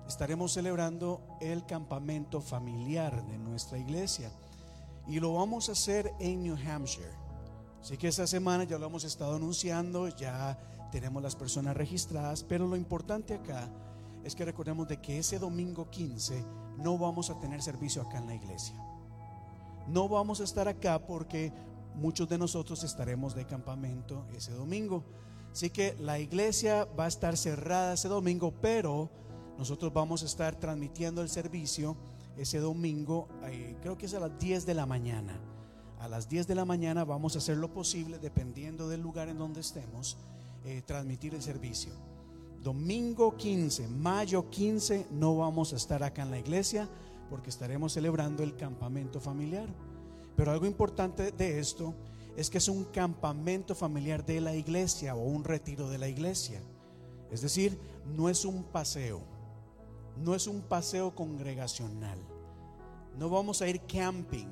[0.06, 4.30] estaremos celebrando el campamento familiar de nuestra iglesia.
[5.06, 7.12] Y lo vamos a hacer en New Hampshire.
[7.80, 10.58] Así que esta semana ya lo hemos estado anunciando, ya
[10.90, 13.68] tenemos las personas registradas, pero lo importante acá
[14.24, 16.42] es que recordemos de que ese domingo 15
[16.78, 18.74] no vamos a tener servicio acá en la iglesia.
[19.86, 21.52] No vamos a estar acá porque
[21.94, 25.04] muchos de nosotros estaremos de campamento ese domingo.
[25.52, 29.10] Así que la iglesia va a estar cerrada ese domingo, pero
[29.58, 31.96] nosotros vamos a estar transmitiendo el servicio
[32.36, 35.38] ese domingo, eh, creo que es a las 10 de la mañana.
[35.98, 39.38] A las 10 de la mañana vamos a hacer lo posible, dependiendo del lugar en
[39.38, 40.16] donde estemos,
[40.64, 41.92] eh, transmitir el servicio.
[42.62, 46.88] Domingo 15, mayo 15, no vamos a estar acá en la iglesia
[47.28, 49.68] porque estaremos celebrando el campamento familiar.
[50.36, 51.94] Pero algo importante de esto
[52.36, 56.60] es que es un campamento familiar de la iglesia o un retiro de la iglesia.
[57.30, 57.78] Es decir,
[58.16, 59.22] no es un paseo,
[60.16, 62.18] no es un paseo congregacional.
[63.18, 64.48] No vamos a ir camping,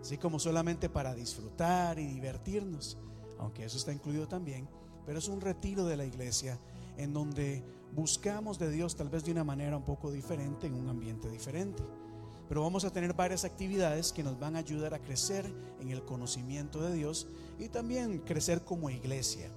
[0.00, 2.98] así como solamente para disfrutar y divertirnos,
[3.38, 4.68] aunque eso está incluido también,
[5.04, 6.58] pero es un retiro de la iglesia
[6.96, 7.62] en donde
[7.94, 11.82] buscamos de Dios tal vez de una manera un poco diferente, en un ambiente diferente
[12.48, 16.02] pero vamos a tener varias actividades que nos van a ayudar a crecer en el
[16.04, 17.28] conocimiento de Dios
[17.58, 19.50] y también crecer como iglesia.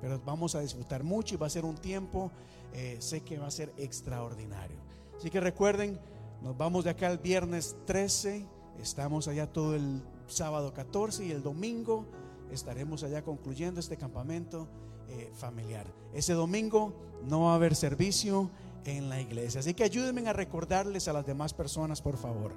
[0.00, 2.30] Pero vamos a disfrutar mucho y va a ser un tiempo,
[2.72, 4.78] eh, sé que va a ser extraordinario.
[5.18, 5.98] Así que recuerden,
[6.42, 8.46] nos vamos de acá el viernes 13,
[8.80, 12.06] estamos allá todo el sábado 14 y el domingo
[12.52, 14.68] estaremos allá concluyendo este campamento
[15.08, 15.92] eh, familiar.
[16.14, 16.94] Ese domingo
[17.24, 18.48] no va a haber servicio
[18.84, 19.58] en la iglesia.
[19.58, 22.52] Así que ayúdenme a recordarles a las demás personas, por favor.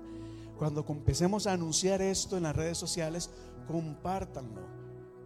[0.60, 3.32] Cuando empecemos a anunciar esto en las redes sociales,
[3.68, 4.62] compártanlo.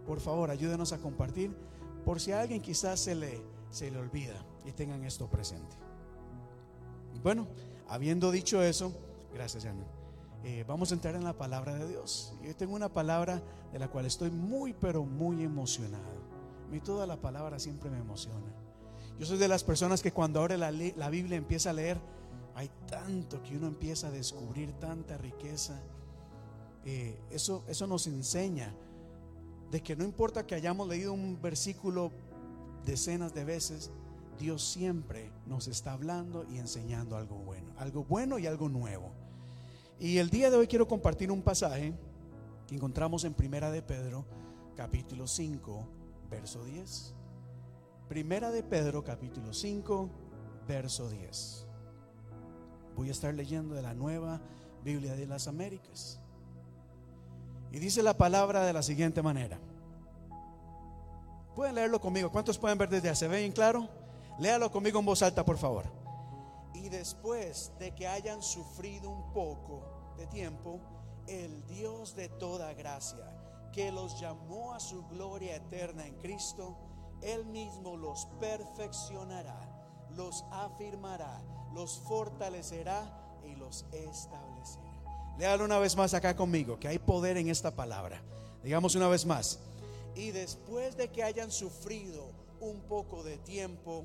[0.06, 1.54] Por favor, ayúdenos a compartir
[2.02, 5.85] por si a alguien quizás se le, se le olvida y tengan esto presente.
[7.26, 7.48] Bueno,
[7.88, 8.92] habiendo dicho eso,
[9.34, 9.84] gracias, Jana.
[10.44, 12.32] Eh, vamos a entrar en la palabra de Dios.
[12.40, 16.22] Yo tengo una palabra de la cual estoy muy, pero muy emocionado.
[16.64, 18.54] A mí toda la palabra siempre me emociona.
[19.18, 21.98] Yo soy de las personas que cuando abre la, la Biblia empieza a leer,
[22.54, 25.82] hay tanto que uno empieza a descubrir, tanta riqueza.
[26.84, 28.72] Eh, eso, eso nos enseña
[29.72, 32.12] de que no importa que hayamos leído un versículo
[32.84, 33.90] decenas de veces,
[34.36, 39.10] Dios siempre nos está hablando y enseñando algo bueno, algo bueno y algo nuevo.
[39.98, 41.94] Y el día de hoy quiero compartir un pasaje
[42.66, 44.24] que encontramos en Primera de Pedro,
[44.76, 45.88] capítulo 5,
[46.30, 47.14] verso 10.
[48.08, 50.10] Primera de Pedro capítulo 5,
[50.68, 51.66] verso 10.
[52.94, 54.40] Voy a estar leyendo de la nueva
[54.84, 56.20] Biblia de las Américas.
[57.72, 59.58] Y dice la palabra de la siguiente manera.
[61.54, 62.30] Pueden leerlo conmigo.
[62.30, 63.16] ¿Cuántos pueden ver desde allá?
[63.16, 63.88] ¿Se ve bien claro?
[64.38, 65.84] Léalo conmigo en voz alta, por favor.
[66.74, 70.80] Y después de que hayan sufrido un poco de tiempo,
[71.26, 73.34] el Dios de toda gracia,
[73.72, 76.76] que los llamó a su gloria eterna en Cristo,
[77.22, 79.58] Él mismo los perfeccionará,
[80.14, 81.42] los afirmará,
[81.74, 84.86] los fortalecerá y los establecerá.
[85.38, 88.22] Léalo una vez más acá conmigo, que hay poder en esta palabra.
[88.62, 89.58] Digamos una vez más.
[90.14, 92.30] Y después de que hayan sufrido
[92.60, 94.04] un poco de tiempo,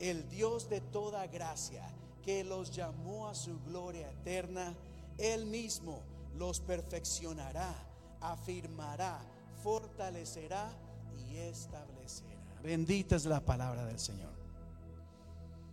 [0.00, 1.86] el Dios de toda gracia,
[2.22, 4.74] que los llamó a su gloria eterna,
[5.18, 6.02] Él mismo
[6.36, 7.72] los perfeccionará,
[8.20, 9.20] afirmará,
[9.62, 10.70] fortalecerá
[11.16, 12.60] y establecerá.
[12.62, 14.34] Bendita es la palabra del Señor.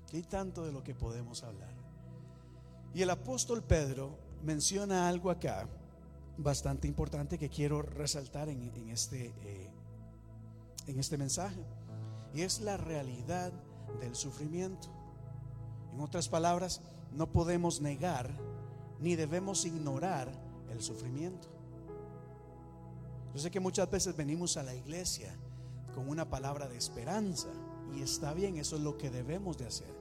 [0.10, 1.74] ¿Qué tanto de lo que podemos hablar?
[2.94, 5.68] Y el apóstol Pedro menciona algo acá
[6.38, 9.70] bastante importante que quiero resaltar en, en este, eh,
[10.88, 11.66] en este mensaje.
[12.34, 13.52] Y es la realidad
[14.00, 14.88] del sufrimiento.
[15.94, 16.82] En otras palabras,
[17.12, 18.30] no podemos negar
[19.00, 20.32] ni debemos ignorar
[20.72, 21.48] el sufrimiento.
[23.34, 25.36] Yo sé que muchas veces venimos a la iglesia
[25.94, 27.50] con una palabra de esperanza
[27.96, 29.94] y está bien, eso es lo que debemos de hacer.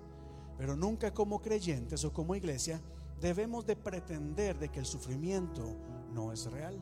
[0.56, 2.80] Pero nunca como creyentes o como iglesia
[3.20, 5.76] debemos de pretender de que el sufrimiento
[6.14, 6.80] no es real.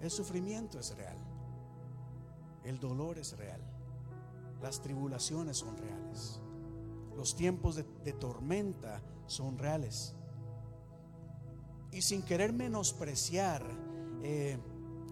[0.00, 1.18] El sufrimiento es real.
[2.64, 3.60] El dolor es real.
[4.62, 6.40] Las tribulaciones son reales.
[7.16, 10.14] Los tiempos de, tormenta son reales.
[11.92, 13.64] Y sin querer menospreciar
[14.22, 14.58] eh,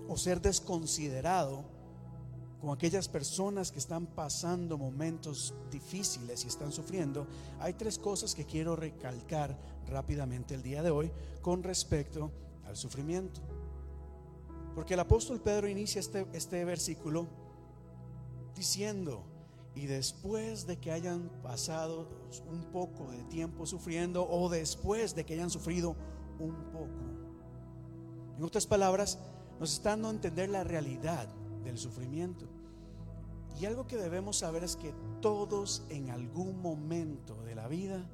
[0.08, 1.64] o ser desconsiderado
[2.60, 7.26] con aquellas personas que están pasando momentos difíciles y están sufriendo,
[7.60, 11.10] hay tres cosas que quiero recalcar rápidamente el día de hoy
[11.42, 12.30] con respecto
[12.64, 13.40] al sufrimiento.
[14.74, 17.26] Porque el apóstol Pedro inicia este, este versículo
[18.54, 19.24] diciendo,
[19.74, 22.08] y después de que hayan pasado
[22.48, 25.96] un poco de tiempo sufriendo o después de que hayan sufrido
[26.38, 26.88] un poco.
[28.36, 29.18] En otras palabras,
[29.58, 31.28] nos está dando a entender la realidad
[31.64, 32.46] del sufrimiento.
[33.60, 38.04] Y algo que debemos saber es que todos en algún momento de la vida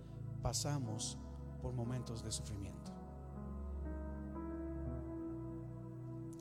[0.43, 1.19] pasamos
[1.63, 2.93] por momentos de sufrimiento.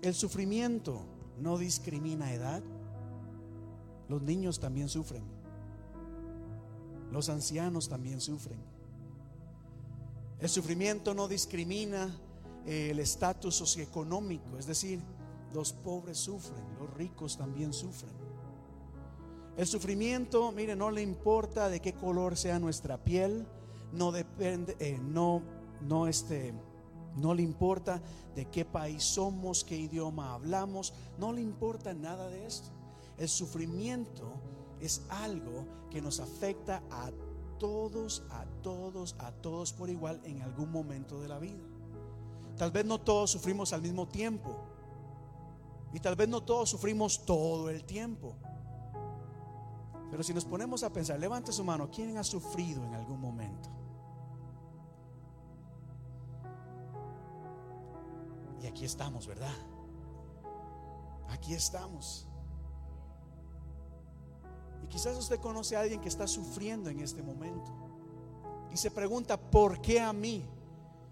[0.01, 1.05] El sufrimiento
[1.39, 2.63] no discrimina edad.
[4.09, 5.23] Los niños también sufren.
[7.11, 8.59] Los ancianos también sufren.
[10.39, 12.09] El sufrimiento no discrimina
[12.65, 14.99] eh, el estatus socioeconómico, es decir,
[15.53, 18.11] los pobres sufren, los ricos también sufren.
[19.57, 23.45] El sufrimiento, mire, no le importa de qué color sea nuestra piel,
[23.91, 25.41] no depende, eh, no,
[25.81, 26.53] no este,
[27.17, 28.01] no le importa
[28.35, 32.69] de qué país somos, qué idioma hablamos, no le importa nada de esto.
[33.19, 34.33] El sufrimiento
[34.79, 37.11] es algo que nos afecta a
[37.59, 41.61] todos, a todos, a todos por igual en algún momento de la vida.
[42.57, 44.55] Tal vez no todos sufrimos al mismo tiempo.
[45.91, 48.35] Y tal vez no todos sufrimos todo el tiempo.
[50.09, 53.69] Pero si nos ponemos a pensar, levante su mano, ¿quién ha sufrido en algún momento?
[58.61, 59.53] Y aquí estamos, ¿verdad?
[61.27, 62.28] Aquí estamos.
[64.83, 67.71] Y quizás usted conoce a alguien que está sufriendo en este momento.
[68.71, 70.45] Y se pregunta, ¿por qué a mí?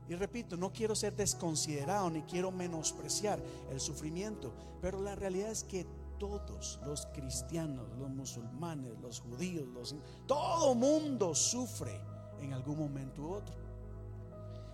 [0.09, 3.39] Y repito, no quiero ser desconsiderado ni quiero menospreciar
[3.72, 5.86] el sufrimiento, pero la realidad es que
[6.18, 9.95] todos los cristianos, los musulmanes, los judíos, los,
[10.26, 11.99] todo mundo sufre
[12.41, 13.55] en algún momento u otro.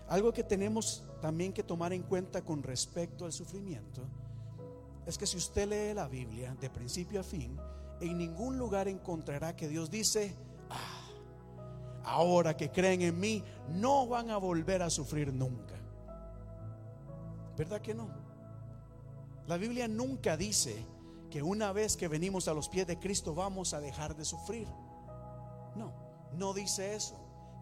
[0.08, 4.02] Algo que tenemos también que tomar en cuenta con respecto al sufrimiento
[5.06, 7.58] es que si usted lee la Biblia de principio a fin,
[8.04, 10.36] en ningún lugar encontrará que Dios dice,
[10.70, 11.10] ah,
[12.04, 15.76] ahora que creen en mí, no van a volver a sufrir nunca.
[17.58, 18.10] ¿Verdad que no?
[19.47, 20.86] La Biblia nunca dice
[21.30, 24.68] que una vez que venimos a los pies de Cristo vamos a dejar de sufrir.
[25.76, 25.93] No,
[26.38, 27.16] no dice eso.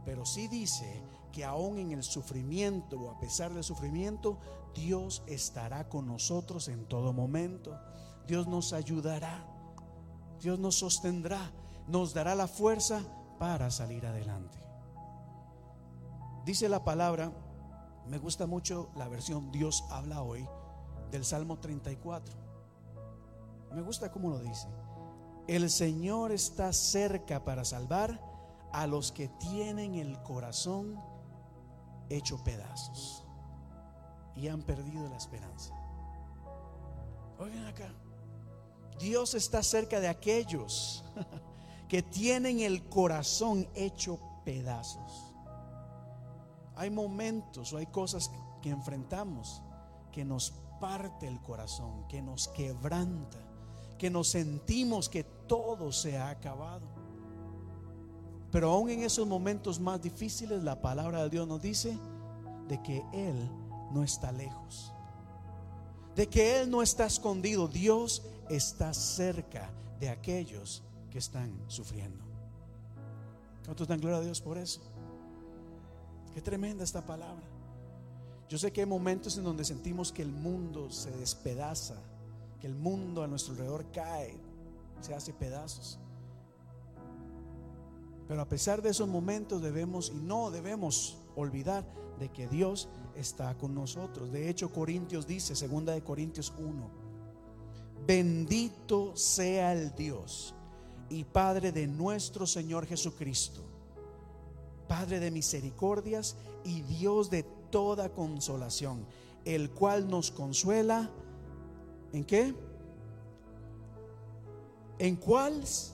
[0.05, 4.39] Pero sí dice que aún en el sufrimiento o a pesar del sufrimiento,
[4.73, 7.79] Dios estará con nosotros en todo momento.
[8.27, 9.45] Dios nos ayudará.
[10.41, 11.39] Dios nos sostendrá.
[11.87, 13.01] Nos dará la fuerza
[13.39, 14.57] para salir adelante.
[16.45, 17.31] Dice la palabra,
[18.07, 20.47] me gusta mucho la versión Dios habla hoy
[21.11, 22.35] del Salmo 34.
[23.73, 24.67] Me gusta cómo lo dice.
[25.47, 28.19] El Señor está cerca para salvar
[28.71, 30.99] a los que tienen el corazón
[32.09, 33.25] hecho pedazos
[34.35, 35.73] y han perdido la esperanza.
[37.39, 37.93] Oigan acá,
[39.01, 41.03] Dios está cerca de aquellos
[41.89, 45.33] que tienen el corazón hecho pedazos.
[46.75, 48.31] Hay momentos o hay cosas
[48.61, 49.61] que enfrentamos
[50.11, 53.37] que nos parte el corazón, que nos quebranta,
[53.97, 56.87] que nos sentimos que todo se ha acabado.
[58.51, 61.97] Pero aún en esos momentos más difíciles, la palabra de Dios nos dice
[62.67, 63.49] de que Él
[63.91, 64.93] no está lejos,
[66.15, 67.67] de que Él no está escondido.
[67.67, 68.23] Dios
[68.55, 72.23] está cerca de aquellos que están sufriendo.
[73.65, 74.81] ¿Cuántos dan gloria a Dios por eso?
[76.33, 77.45] Qué tremenda esta palabra.
[78.49, 81.95] Yo sé que hay momentos en donde sentimos que el mundo se despedaza,
[82.59, 84.35] que el mundo a nuestro alrededor cae,
[84.99, 85.99] se hace pedazos.
[88.27, 91.85] Pero a pesar de esos momentos debemos y no debemos olvidar
[92.19, 94.31] de que Dios está con nosotros.
[94.31, 97.00] De hecho, Corintios dice, segunda de Corintios 1,
[98.05, 100.53] bendito sea el Dios
[101.09, 103.61] y Padre de nuestro Señor Jesucristo,
[104.87, 109.05] Padre de misericordias y Dios de toda consolación,
[109.45, 111.09] el cual nos consuela.
[112.13, 112.53] ¿En qué?
[114.99, 115.93] ¿En cuáles?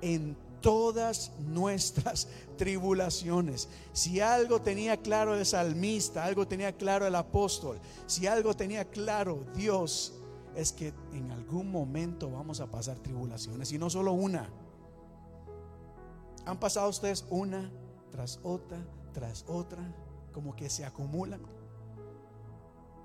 [0.00, 3.68] En todas nuestras tribulaciones.
[3.92, 9.44] Si algo tenía claro el salmista, algo tenía claro el apóstol, si algo tenía claro
[9.54, 10.14] Dios,
[10.56, 14.48] es que en algún momento vamos a pasar tribulaciones y no solo una.
[16.44, 17.70] Han pasado ustedes una
[18.10, 18.78] tras otra,
[19.12, 19.82] tras otra,
[20.32, 21.40] como que se acumulan.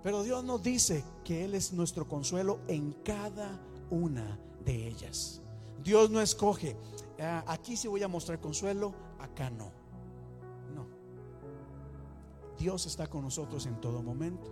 [0.04, 5.42] Pero Dios nos dice que Él es nuestro consuelo en cada una de ellas.
[5.84, 6.76] Dios no escoge,
[7.20, 9.72] ah, aquí sí voy a mostrar consuelo, acá no.
[10.76, 10.86] No.
[12.58, 14.52] Dios está con nosotros en todo momento.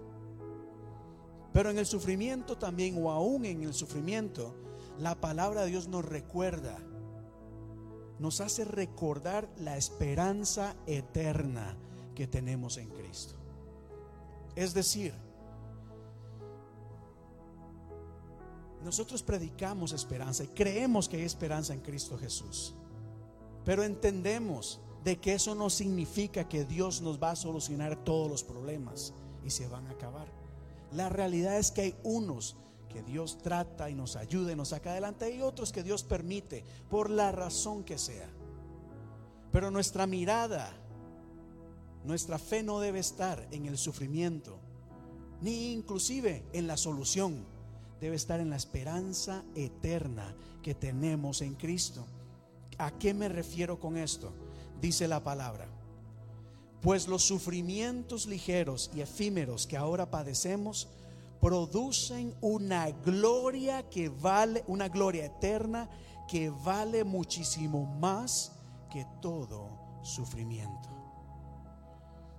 [1.55, 4.53] Pero en el sufrimiento también, o aún en el sufrimiento,
[4.99, 6.77] la palabra de Dios nos recuerda,
[8.19, 11.77] nos hace recordar la esperanza eterna
[12.13, 13.35] que tenemos en Cristo.
[14.57, 15.13] Es decir,
[18.83, 22.75] nosotros predicamos esperanza y creemos que hay esperanza en Cristo Jesús.
[23.63, 28.43] Pero entendemos de que eso no significa que Dios nos va a solucionar todos los
[28.43, 29.13] problemas
[29.45, 30.44] y se van a acabar.
[30.91, 32.55] La realidad es que hay unos
[32.89, 36.63] que Dios trata y nos ayuda y nos saca adelante y otros que Dios permite
[36.89, 38.29] por la razón que sea.
[39.51, 40.71] Pero nuestra mirada,
[42.05, 44.59] nuestra fe no debe estar en el sufrimiento,
[45.41, 47.45] ni inclusive en la solución.
[47.99, 52.05] Debe estar en la esperanza eterna que tenemos en Cristo.
[52.77, 54.31] ¿A qué me refiero con esto?
[54.79, 55.74] Dice la palabra.
[56.85, 60.87] Pues los sufrimientos ligeros y efímeros que ahora padecemos
[61.41, 65.89] producen una gloria que vale, una gloria eterna
[66.27, 68.51] que vale muchísimo más
[68.91, 69.67] que todo
[70.03, 70.89] sufrimiento.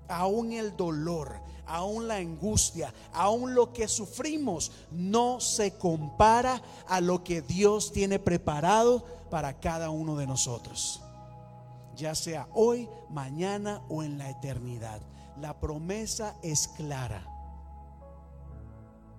[0.07, 7.24] Aún el dolor, aún la angustia, aún lo que sufrimos no se compara a lo
[7.24, 11.03] que Dios tiene preparado para cada uno de nosotros
[11.97, 15.01] ya sea hoy, mañana o en la eternidad.
[15.40, 17.26] La promesa es clara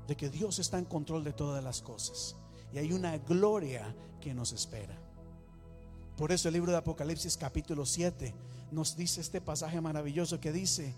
[0.07, 2.35] de que Dios está en control de todas las cosas
[2.73, 4.97] y hay una gloria que nos espera.
[6.15, 8.33] Por eso el libro de Apocalipsis capítulo 7
[8.71, 10.93] nos dice este pasaje maravilloso que dice,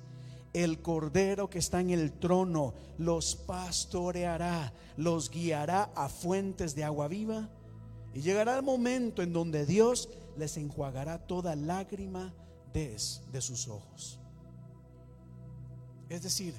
[0.53, 7.07] el cordero que está en el trono los pastoreará, los guiará a fuentes de agua
[7.07, 7.49] viva
[8.13, 10.09] y llegará el momento en donde Dios
[10.39, 12.33] les enjuagará toda lágrima
[12.73, 12.97] de,
[13.31, 14.19] de sus ojos.
[16.09, 16.55] Es decir,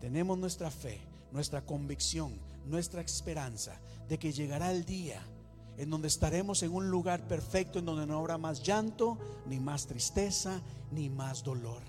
[0.00, 1.00] tenemos nuestra fe,
[1.32, 5.20] nuestra convicción, nuestra esperanza de que llegará el día
[5.76, 9.86] en donde estaremos en un lugar perfecto, en donde no habrá más llanto, ni más
[9.86, 10.60] tristeza,
[10.92, 11.82] ni más dolor.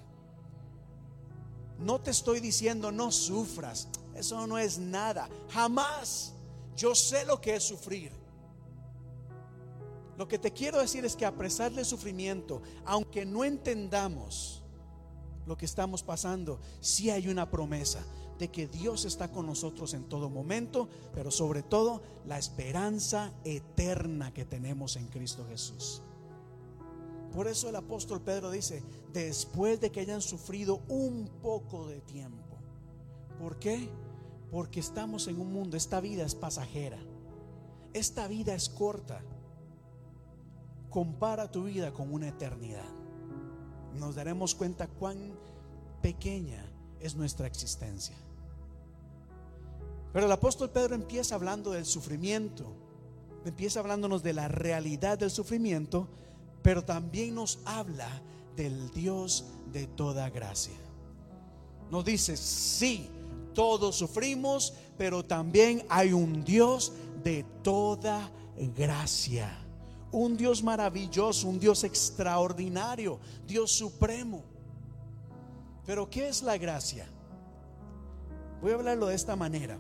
[1.80, 6.34] No te estoy diciendo no sufras, eso no es nada, jamás.
[6.76, 8.12] Yo sé lo que es sufrir.
[10.18, 14.64] Lo que te quiero decir es que a pesar del sufrimiento, aunque no entendamos
[15.46, 18.04] lo que estamos pasando, sí hay una promesa
[18.40, 24.34] de que Dios está con nosotros en todo momento, pero sobre todo la esperanza eterna
[24.34, 26.02] que tenemos en Cristo Jesús.
[27.34, 32.58] Por eso el apóstol Pedro dice, después de que hayan sufrido un poco de tiempo.
[33.40, 33.90] ¿Por qué?
[34.52, 37.00] Porque estamos en un mundo, esta vida es pasajera,
[37.94, 39.22] esta vida es corta.
[40.96, 42.88] Compara tu vida con una eternidad.
[43.96, 45.38] Nos daremos cuenta cuán
[46.02, 46.66] pequeña
[47.02, 48.16] es nuestra existencia.
[50.14, 52.78] Pero el apóstol Pedro empieza hablando del sufrimiento,
[53.44, 56.08] empieza hablándonos de la realidad del sufrimiento,
[56.62, 58.08] pero también nos habla
[58.56, 60.80] del Dios de toda gracia.
[61.92, 63.10] Nos dice, sí,
[63.54, 68.32] todos sufrimos, pero también hay un Dios de toda
[68.78, 69.65] gracia.
[70.16, 74.46] Un Dios maravilloso, un Dios extraordinario, Dios supremo.
[75.86, 77.06] Pero ¿qué es la gracia?
[78.62, 79.78] Voy a hablarlo de esta manera.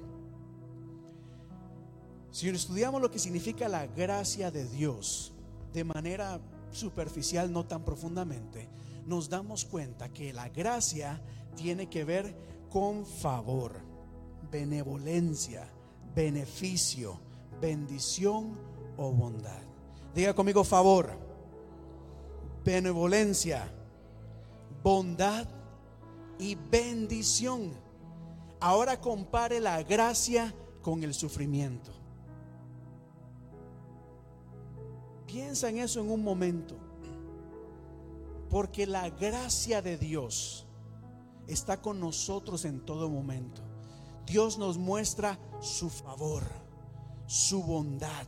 [2.31, 5.31] Si estudiamos lo que significa la gracia de Dios
[5.71, 8.67] de manera superficial, no tan profundamente,
[9.05, 11.21] nos damos cuenta que la gracia
[11.55, 12.35] tiene que ver
[12.69, 13.71] con favor,
[14.51, 15.65] benevolencia,
[16.13, 17.21] beneficio,
[17.61, 18.59] bendición
[18.97, 19.74] o bondad.
[20.15, 21.09] Diga conmigo favor,
[22.63, 23.69] benevolencia,
[24.81, 25.45] bondad
[26.39, 27.73] y bendición.
[28.61, 31.91] Ahora compare la gracia con el sufrimiento.
[35.27, 36.75] Piensa en eso en un momento.
[38.49, 40.65] Porque la gracia de Dios
[41.45, 43.61] está con nosotros en todo momento.
[44.25, 46.43] Dios nos muestra su favor,
[47.27, 48.25] su bondad,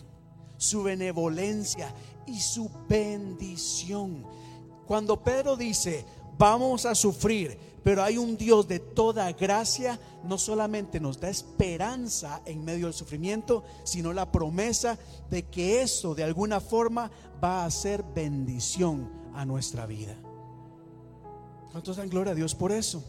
[0.57, 1.93] su benevolencia
[2.25, 4.25] y su bendición.
[4.85, 6.05] Cuando Pedro dice,
[6.37, 12.41] vamos a sufrir, pero hay un Dios de toda gracia, no solamente nos da esperanza
[12.45, 14.97] en medio del sufrimiento, sino la promesa
[15.29, 17.11] de que eso de alguna forma
[17.43, 20.17] va a ser bendición a nuestra vida.
[21.71, 23.03] ¿Cuántos dan gloria a Dios por eso?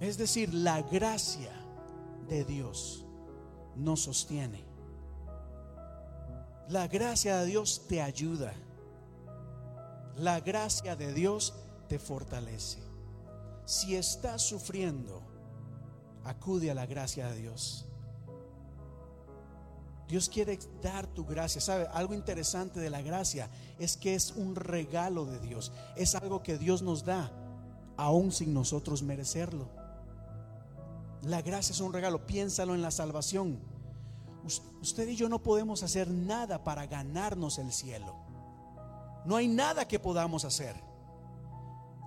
[0.00, 1.52] Es decir, la gracia
[2.28, 3.04] de Dios
[3.76, 4.69] nos sostiene.
[6.70, 8.54] La gracia de Dios te ayuda.
[10.16, 11.52] La gracia de Dios
[11.88, 12.78] te fortalece.
[13.64, 15.20] Si estás sufriendo,
[16.22, 17.86] acude a la gracia de Dios.
[20.06, 21.60] Dios quiere dar tu gracia.
[21.60, 21.88] ¿Sabe?
[21.92, 23.50] Algo interesante de la gracia
[23.80, 25.72] es que es un regalo de Dios.
[25.96, 27.32] Es algo que Dios nos da,
[27.96, 29.68] aún sin nosotros merecerlo.
[31.22, 32.26] La gracia es un regalo.
[32.26, 33.58] Piénsalo en la salvación.
[34.44, 38.16] Usted y yo no podemos hacer nada para ganarnos el cielo.
[39.24, 40.74] No hay nada que podamos hacer.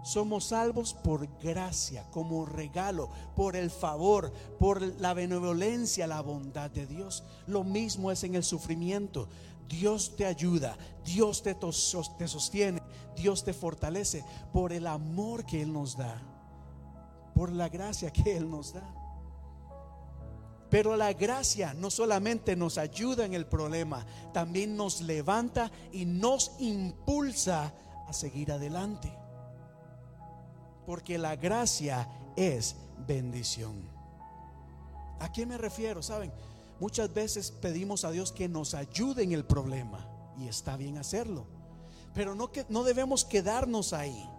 [0.03, 6.86] Somos salvos por gracia, como regalo, por el favor, por la benevolencia, la bondad de
[6.86, 7.23] Dios.
[7.47, 9.29] Lo mismo es en el sufrimiento.
[9.69, 12.81] Dios te ayuda, Dios te, te sostiene,
[13.15, 16.21] Dios te fortalece por el amor que Él nos da,
[17.34, 19.03] por la gracia que Él nos da.
[20.74, 26.51] Pero la gracia no solamente nos ayuda en el problema, también nos levanta y nos
[26.59, 27.71] impulsa
[28.07, 29.24] a seguir adelante
[30.86, 32.76] porque la gracia es
[33.07, 33.89] bendición.
[35.19, 36.03] ¿A qué me refiero?
[36.03, 36.32] Saben,
[36.80, 40.07] muchas veces pedimos a Dios que nos ayude en el problema
[40.38, 41.45] y está bien hacerlo,
[42.13, 44.30] pero no, que, no debemos quedarnos ahí.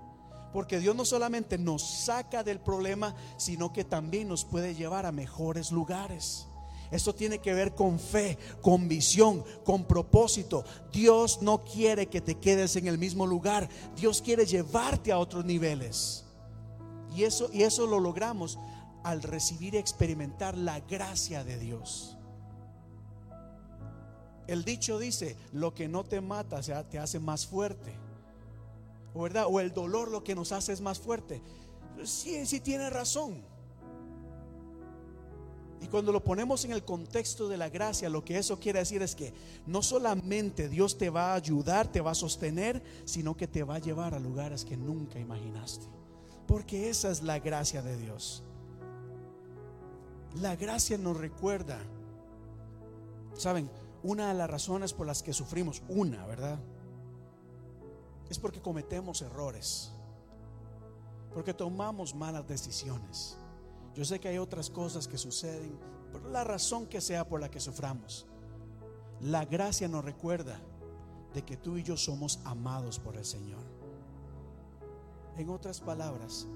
[0.54, 5.10] Porque Dios no solamente nos saca del problema, sino que también nos puede llevar a
[5.10, 6.46] mejores lugares.
[6.92, 10.64] Eso tiene que ver con fe, con visión, con propósito.
[10.92, 13.68] Dios no quiere que te quedes en el mismo lugar.
[13.96, 16.24] Dios quiere llevarte a otros niveles.
[17.16, 18.56] Y eso, y eso lo logramos
[19.02, 22.16] al recibir y experimentar la gracia de Dios.
[24.46, 28.03] El dicho dice, lo que no te mata te hace más fuerte.
[29.14, 29.46] ¿O verdad?
[29.48, 31.40] O el dolor lo que nos hace es más fuerte.
[32.04, 33.42] Sí, sí tiene razón.
[35.80, 39.02] Y cuando lo ponemos en el contexto de la gracia, lo que eso quiere decir
[39.02, 39.34] es que
[39.66, 43.76] no solamente Dios te va a ayudar, te va a sostener, sino que te va
[43.76, 45.84] a llevar a lugares que nunca imaginaste.
[46.46, 48.42] Porque esa es la gracia de Dios.
[50.40, 51.78] La gracia nos recuerda,
[53.36, 53.70] ¿saben?
[54.02, 56.58] Una de las razones por las que sufrimos, una, ¿verdad?
[58.28, 59.92] Es porque cometemos errores,
[61.32, 63.36] porque tomamos malas decisiones.
[63.94, 65.78] Yo sé que hay otras cosas que suceden,
[66.10, 68.26] por la razón que sea por la que suframos.
[69.20, 70.60] La gracia nos recuerda
[71.32, 73.62] de que tú y yo somos amados por el Señor.
[75.36, 76.46] En otras palabras,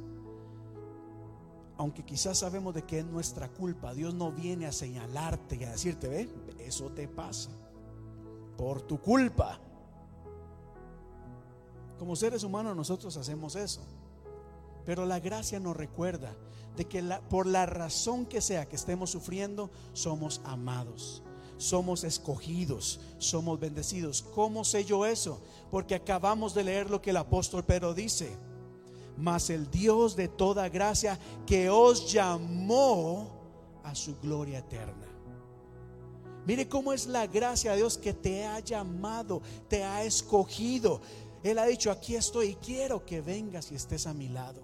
[1.77, 5.71] aunque quizás sabemos de que es nuestra culpa, Dios no viene a señalarte y a
[5.71, 6.29] decirte, ve,
[6.59, 7.51] eso te pasa
[8.57, 9.61] por tu culpa.
[11.99, 13.81] Como seres humanos nosotros hacemos eso.
[14.87, 16.35] Pero la gracia nos recuerda
[16.77, 21.23] de que por la razón que sea que estemos sufriendo, somos amados.
[21.59, 24.23] somos escogidos, somos bendecidos.
[24.35, 25.41] ¿Cómo sé yo eso?
[25.71, 28.37] Porque acabamos de leer lo que el apóstol Pedro dice.
[29.17, 33.29] Mas el Dios de toda gracia que os llamó
[33.83, 35.07] a su gloria eterna.
[36.47, 41.01] Mire cómo es la gracia de Dios que te ha llamado, te ha escogido.
[41.43, 44.61] Él ha dicho, aquí estoy y quiero que vengas y estés a mi lado.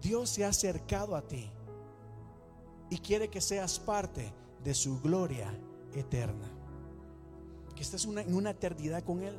[0.00, 1.50] Dios se ha acercado a ti
[2.88, 4.32] y quiere que seas parte
[4.62, 5.52] de su gloria
[5.94, 6.48] eterna.
[7.74, 9.36] Que estés en una eternidad con Él.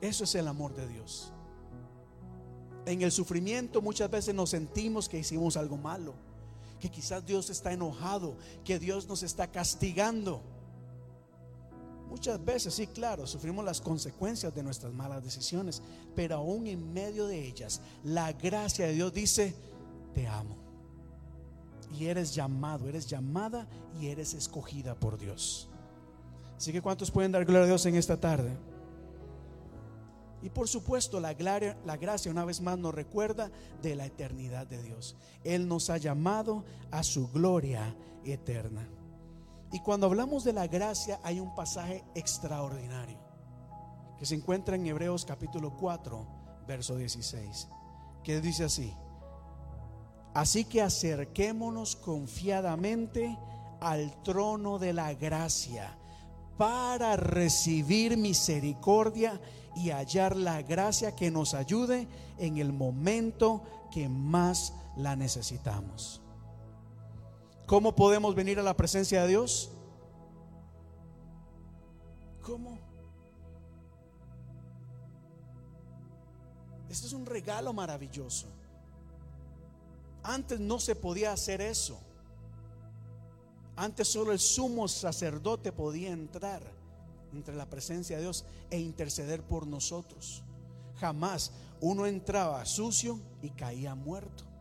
[0.00, 1.32] Eso es el amor de Dios.
[2.86, 6.14] En el sufrimiento muchas veces nos sentimos que hicimos algo malo,
[6.80, 10.42] que quizás Dios está enojado, que Dios nos está castigando.
[12.14, 15.82] Muchas veces, sí, claro, sufrimos las consecuencias de nuestras malas decisiones,
[16.14, 19.52] pero aún en medio de ellas, la gracia de Dios dice,
[20.14, 20.56] te amo.
[21.98, 23.66] Y eres llamado, eres llamada
[24.00, 25.68] y eres escogida por Dios.
[26.56, 28.56] Así que ¿cuántos pueden dar gloria a Dios en esta tarde?
[30.40, 33.50] Y por supuesto, la, gloria- la gracia una vez más nos recuerda
[33.82, 35.16] de la eternidad de Dios.
[35.42, 38.88] Él nos ha llamado a su gloria eterna.
[39.74, 43.18] Y cuando hablamos de la gracia hay un pasaje extraordinario
[44.16, 47.66] que se encuentra en Hebreos capítulo 4, verso 16,
[48.22, 48.94] que dice así,
[50.32, 53.36] así que acerquémonos confiadamente
[53.80, 55.98] al trono de la gracia
[56.56, 59.40] para recibir misericordia
[59.74, 62.06] y hallar la gracia que nos ayude
[62.38, 66.23] en el momento que más la necesitamos.
[67.74, 69.68] ¿Cómo podemos venir a la presencia de Dios?
[72.40, 72.78] ¿Cómo?
[76.88, 78.46] Este es un regalo maravilloso.
[80.22, 81.98] Antes no se podía hacer eso.
[83.74, 86.62] Antes solo el sumo sacerdote podía entrar
[87.32, 90.44] entre la presencia de Dios e interceder por nosotros.
[91.00, 94.53] Jamás uno entraba sucio y caía muerto.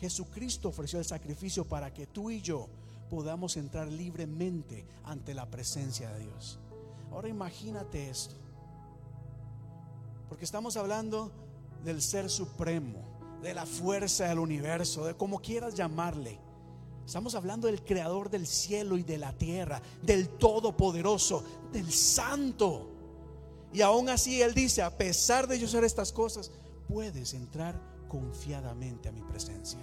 [0.00, 2.68] Jesucristo ofreció el sacrificio para que tú y yo
[3.10, 6.58] podamos entrar libremente ante la presencia de Dios.
[7.12, 8.34] Ahora imagínate esto.
[10.28, 11.30] Porque estamos hablando
[11.84, 13.04] del ser supremo,
[13.42, 16.40] de la fuerza del universo, de como quieras llamarle.
[17.06, 22.90] Estamos hablando del creador del cielo y de la tierra, del todopoderoso, del santo.
[23.72, 26.50] Y aún así Él dice, a pesar de yo ser estas cosas,
[26.88, 27.78] puedes entrar
[28.14, 29.80] confiadamente a mi presencia.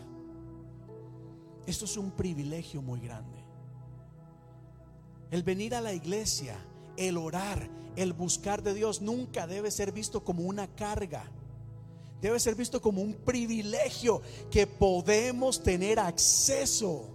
[1.65, 3.43] Esto es un privilegio muy grande.
[5.31, 6.55] El venir a la iglesia,
[6.95, 11.29] el orar, el buscar de Dios nunca debe ser visto como una carga.
[12.21, 17.09] Debe ser visto como un privilegio que podemos tener acceso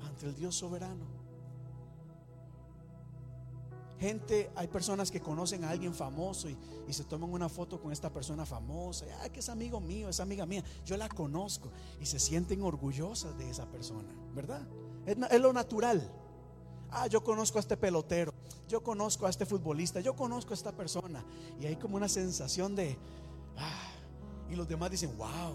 [0.00, 1.13] ante el Dios soberano.
[3.98, 6.56] Gente, hay personas que conocen a alguien famoso y,
[6.88, 9.06] y se toman una foto con esta persona famosa.
[9.22, 10.64] Ah, que es amigo mío, es amiga mía.
[10.84, 14.66] Yo la conozco y se sienten orgullosas de esa persona, ¿verdad?
[15.06, 16.10] Es lo natural.
[16.90, 18.32] Ah, yo conozco a este pelotero,
[18.68, 21.24] yo conozco a este futbolista, yo conozco a esta persona.
[21.60, 22.96] Y hay como una sensación de,
[23.56, 23.92] ah,
[24.48, 25.54] y los demás dicen, wow,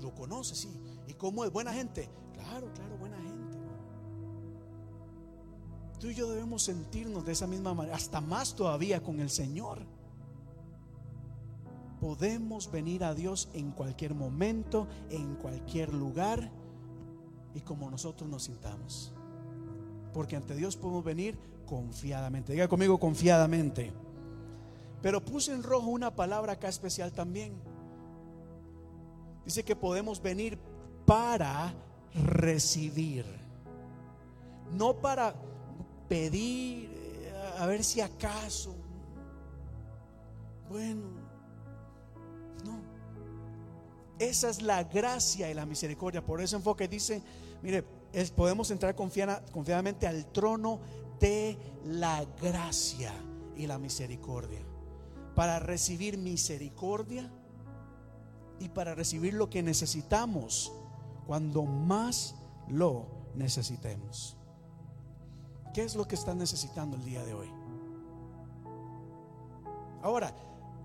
[0.00, 0.70] lo conoce, sí.
[1.06, 1.52] ¿Y cómo es?
[1.52, 2.08] Buena gente.
[2.34, 2.96] Claro, claro,
[6.00, 9.80] Tú y yo debemos sentirnos de esa misma manera, hasta más todavía con el Señor.
[12.00, 16.50] Podemos venir a Dios en cualquier momento, en cualquier lugar
[17.54, 19.12] y como nosotros nos sintamos.
[20.14, 22.54] Porque ante Dios podemos venir confiadamente.
[22.54, 23.92] Diga conmigo confiadamente.
[25.02, 27.60] Pero puse en rojo una palabra acá especial también.
[29.44, 30.58] Dice que podemos venir
[31.04, 31.74] para
[32.14, 33.26] recibir.
[34.72, 35.34] No para
[36.10, 38.74] pedir, eh, a ver si acaso.
[40.68, 41.06] Bueno,
[42.64, 42.80] no.
[44.18, 46.24] Esa es la gracia y la misericordia.
[46.26, 47.22] Por ese enfoque dice,
[47.62, 50.80] mire, es- podemos entrar confiada- confiadamente al trono
[51.20, 53.12] de la gracia
[53.56, 54.60] y la misericordia.
[55.36, 57.30] Para recibir misericordia
[58.58, 60.72] y para recibir lo que necesitamos
[61.26, 62.34] cuando más
[62.68, 63.06] lo
[63.36, 64.36] necesitemos.
[65.72, 67.48] ¿Qué es lo que están necesitando el día de hoy?
[70.02, 70.34] Ahora,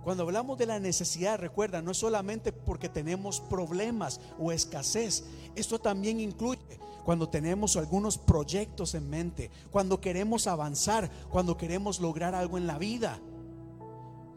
[0.04, 5.24] cuando hablamos de la necesidad, recuerda, no es solamente porque tenemos problemas o escasez,
[5.56, 12.36] esto también incluye cuando tenemos algunos proyectos en mente, cuando queremos avanzar, cuando queremos lograr
[12.36, 13.20] algo en la vida.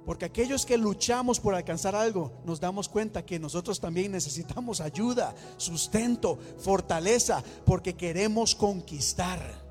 [0.06, 5.34] Porque aquellos que luchamos por alcanzar algo, nos damos cuenta que nosotros también necesitamos ayuda,
[5.58, 9.67] sustento, fortaleza, porque queremos conquistar.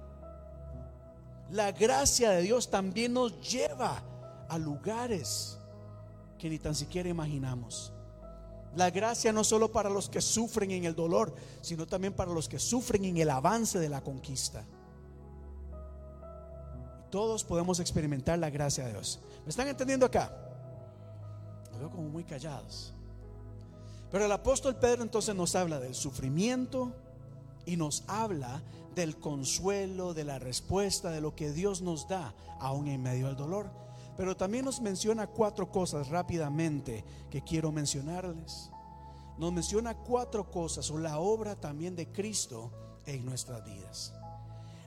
[1.51, 4.03] La gracia de Dios también nos lleva
[4.49, 5.57] a lugares
[6.37, 7.93] que ni tan siquiera imaginamos.
[8.75, 12.47] La gracia no solo para los que sufren en el dolor, sino también para los
[12.47, 14.65] que sufren en el avance de la conquista.
[17.09, 19.19] Todos podemos experimentar la gracia de Dios.
[19.45, 20.31] ¿Me están entendiendo acá?
[21.71, 22.93] Lo veo como muy callados.
[24.11, 26.93] Pero el apóstol Pedro entonces nos habla del sufrimiento
[27.65, 28.61] y nos habla
[28.97, 33.37] del consuelo, de la respuesta, de lo que Dios nos da aún en medio del
[33.37, 33.69] dolor.
[34.17, 38.71] Pero también nos menciona cuatro cosas rápidamente que quiero mencionarles.
[39.37, 42.71] Nos menciona cuatro cosas o la obra también de Cristo
[43.05, 44.13] en nuestras vidas.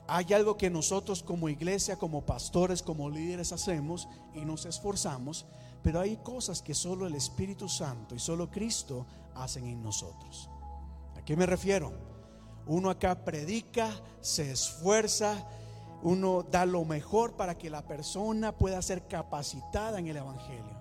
[0.07, 5.45] Hay algo que nosotros como iglesia, como pastores, como líderes hacemos y nos esforzamos,
[5.81, 9.05] pero hay cosas que solo el Espíritu Santo y solo Cristo
[9.35, 10.49] hacen en nosotros.
[11.15, 12.10] ¿A qué me refiero?
[12.65, 13.89] Uno acá predica,
[14.21, 15.47] se esfuerza,
[16.03, 20.79] uno da lo mejor para que la persona pueda ser capacitada en el Evangelio.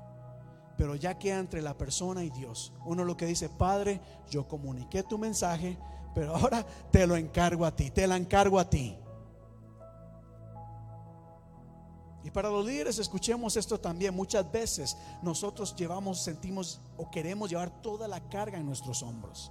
[0.77, 2.73] Pero ya queda entre la persona y Dios.
[2.87, 4.01] Uno lo que dice, Padre,
[4.31, 5.77] yo comuniqué tu mensaje,
[6.15, 8.97] pero ahora te lo encargo a ti, te la encargo a ti.
[12.23, 14.15] Y para los líderes, escuchemos esto también.
[14.15, 19.51] Muchas veces nosotros llevamos, sentimos o queremos llevar toda la carga en nuestros hombros.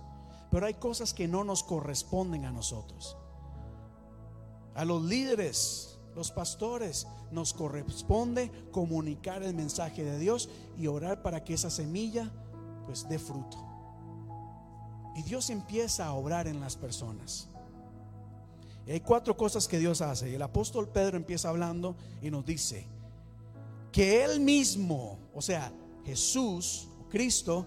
[0.52, 3.18] Pero hay cosas que no nos corresponden a nosotros.
[4.76, 11.44] A los líderes, los pastores, nos corresponde comunicar el mensaje de Dios y orar para
[11.44, 12.32] que esa semilla
[12.86, 13.58] pues dé fruto.
[15.16, 17.50] Y Dios empieza a obrar en las personas.
[18.88, 20.32] Y hay cuatro cosas que Dios hace.
[20.32, 22.88] Y el apóstol Pedro empieza hablando y nos dice
[23.92, 25.72] que Él mismo, o sea,
[26.06, 27.66] Jesús, Cristo,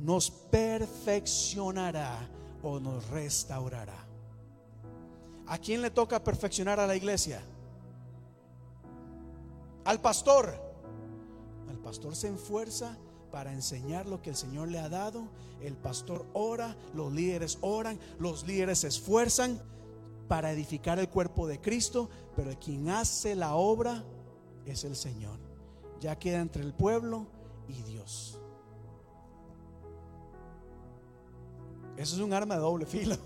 [0.00, 2.28] nos perfeccionará
[2.62, 4.06] o nos restaurará.
[5.46, 7.42] ¿A quién le toca perfeccionar a la iglesia?
[9.84, 10.54] Al pastor.
[11.70, 12.98] El pastor se enfuerza
[13.30, 15.28] para enseñar lo que el Señor le ha dado.
[15.62, 19.60] El pastor ora, los líderes oran, los líderes se esfuerzan
[20.28, 24.04] para edificar el cuerpo de Cristo, pero quien hace la obra
[24.66, 25.38] es el Señor.
[26.00, 27.26] Ya queda entre el pueblo
[27.66, 28.37] y Dios.
[31.98, 33.16] Eso es un arma de doble filo.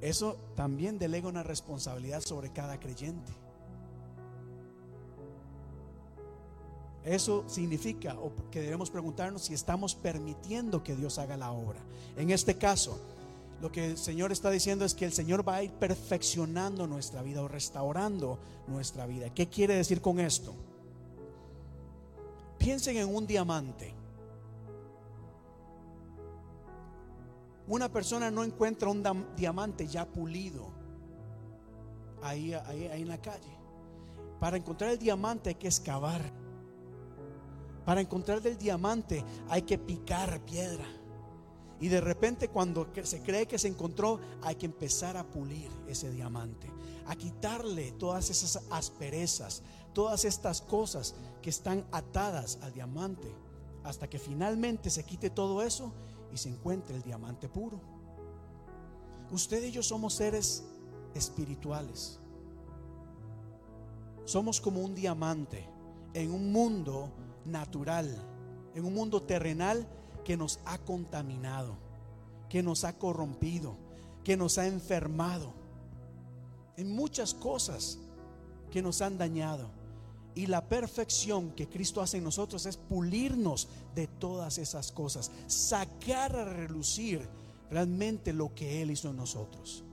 [0.00, 3.32] Eso también delega una responsabilidad sobre cada creyente.
[7.04, 8.16] Eso significa
[8.50, 11.80] que debemos preguntarnos si estamos permitiendo que Dios haga la obra.
[12.16, 12.98] En este caso,
[13.60, 17.22] lo que el Señor está diciendo es que el Señor va a ir perfeccionando nuestra
[17.22, 18.38] vida o restaurando
[18.68, 19.34] nuestra vida.
[19.34, 20.54] ¿Qué quiere decir con esto?
[22.56, 23.99] Piensen en un diamante.
[27.66, 29.04] Una persona no encuentra un
[29.36, 30.72] diamante ya pulido
[32.22, 33.56] ahí, ahí, ahí en la calle.
[34.38, 36.22] Para encontrar el diamante hay que excavar.
[37.84, 40.86] Para encontrar el diamante hay que picar piedra.
[41.80, 46.10] Y de repente cuando se cree que se encontró, hay que empezar a pulir ese
[46.10, 46.70] diamante,
[47.06, 49.62] a quitarle todas esas asperezas,
[49.94, 53.34] todas estas cosas que están atadas al diamante,
[53.82, 55.90] hasta que finalmente se quite todo eso
[56.32, 57.80] y se encuentre el diamante puro.
[59.30, 60.64] Usted y yo somos seres
[61.14, 62.18] espirituales.
[64.24, 65.66] Somos como un diamante
[66.14, 67.10] en un mundo
[67.44, 68.08] natural,
[68.74, 69.86] en un mundo terrenal
[70.24, 71.76] que nos ha contaminado,
[72.48, 73.76] que nos ha corrompido,
[74.24, 75.52] que nos ha enfermado,
[76.76, 77.98] en muchas cosas
[78.70, 79.79] que nos han dañado.
[80.40, 86.34] Y la perfección que Cristo hace en nosotros es pulirnos de todas esas cosas, sacar
[86.34, 87.28] a relucir
[87.70, 89.84] realmente lo que Él hizo en nosotros.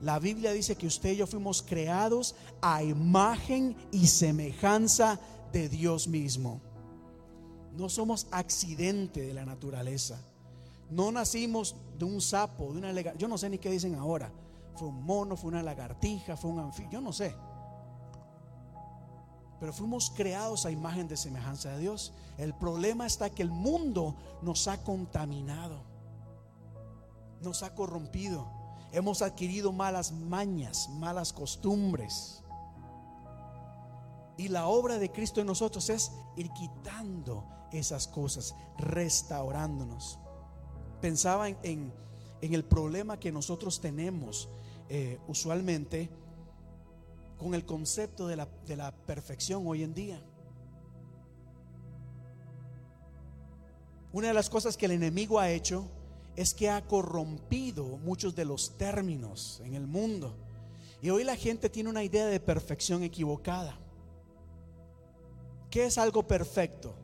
[0.00, 5.18] La Biblia dice que usted y yo fuimos creados a imagen y semejanza
[5.52, 6.60] de Dios mismo.
[7.76, 10.20] No somos accidente de la naturaleza.
[10.92, 14.30] No nacimos de un sapo, de una Yo no sé ni qué dicen ahora.
[14.76, 16.92] Fue un mono, fue una lagartija, fue un anfibio.
[16.92, 17.34] Yo no sé.
[19.60, 22.12] Pero fuimos creados a imagen de semejanza de Dios.
[22.36, 25.82] El problema está que el mundo nos ha contaminado.
[27.40, 28.46] Nos ha corrompido.
[28.92, 32.42] Hemos adquirido malas mañas, malas costumbres.
[34.36, 40.18] Y la obra de Cristo en nosotros es ir quitando esas cosas, restaurándonos.
[41.00, 41.92] Pensaba en,
[42.40, 44.48] el problema que nosotros tenemos
[44.88, 46.08] eh, usualmente
[47.38, 50.20] con el concepto de la, de la perfección hoy en día.
[54.12, 55.88] Una de las cosas que el enemigo ha hecho
[56.36, 60.34] es que ha corrompido muchos de los términos en el mundo.
[61.00, 63.78] Y hoy la gente tiene una idea de perfección equivocada.
[65.70, 66.94] ¿Qué es algo perfecto?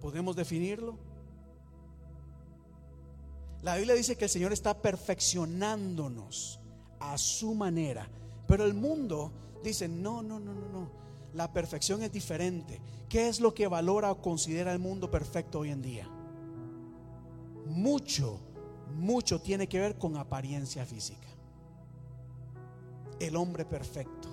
[0.00, 0.96] ¿Podemos definirlo?
[3.62, 6.60] La Biblia dice que el Señor está perfeccionándonos
[7.00, 8.08] a su manera.
[8.48, 9.30] Pero el mundo
[9.62, 10.90] dice, no, no, no, no, no.
[11.34, 12.80] La perfección es diferente.
[13.08, 16.08] ¿Qué es lo que valora o considera el mundo perfecto hoy en día?
[17.66, 18.40] Mucho,
[18.96, 21.28] mucho tiene que ver con apariencia física.
[23.20, 24.28] El hombre perfecto,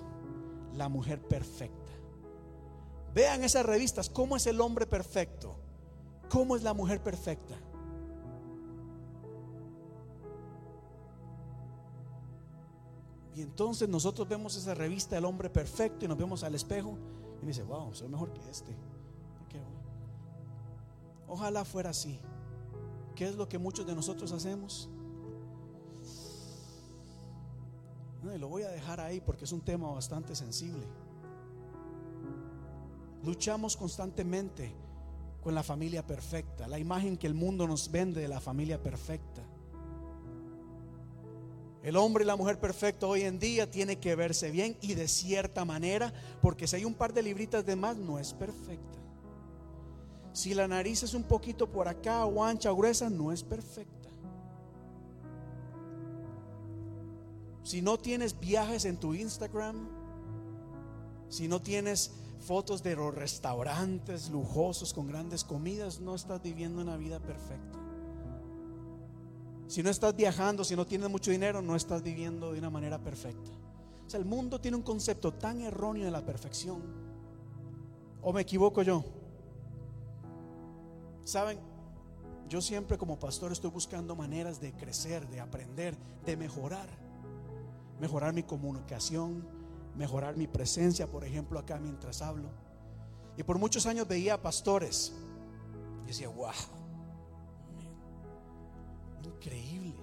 [0.74, 1.92] la mujer perfecta.
[3.14, 5.56] Vean esas revistas, ¿cómo es el hombre perfecto?
[6.30, 7.56] ¿Cómo es la mujer perfecta?
[13.36, 16.96] Y entonces nosotros vemos esa revista El hombre perfecto y nos vemos al espejo
[17.42, 18.74] y dice, wow, soy mejor que este.
[21.28, 22.18] Ojalá fuera así.
[23.14, 24.88] ¿Qué es lo que muchos de nosotros hacemos?
[28.22, 30.86] No, y lo voy a dejar ahí porque es un tema bastante sensible.
[33.24, 34.72] Luchamos constantemente
[35.42, 39.42] con la familia perfecta, la imagen que el mundo nos vende de la familia perfecta.
[41.86, 45.06] El hombre y la mujer perfecta hoy en día tiene que verse bien y de
[45.06, 48.98] cierta manera, porque si hay un par de libritas de más, no es perfecta.
[50.32, 54.08] Si la nariz es un poquito por acá o ancha o gruesa, no es perfecta.
[57.62, 59.88] Si no tienes viajes en tu Instagram,
[61.28, 62.10] si no tienes
[62.40, 67.85] fotos de los restaurantes lujosos con grandes comidas, no estás viviendo una vida perfecta.
[69.68, 72.98] Si no estás viajando, si no tienes mucho dinero, no estás viviendo de una manera
[72.98, 73.50] perfecta.
[74.06, 76.82] O sea, el mundo tiene un concepto tan erróneo de la perfección.
[78.22, 79.04] ¿O me equivoco yo?
[81.24, 81.58] Saben,
[82.48, 86.88] yo siempre como pastor estoy buscando maneras de crecer, de aprender, de mejorar.
[88.00, 89.44] Mejorar mi comunicación,
[89.96, 92.50] mejorar mi presencia, por ejemplo, acá mientras hablo.
[93.36, 95.12] Y por muchos años veía pastores.
[96.04, 96.52] Y decía, wow,
[99.22, 99.94] increíble.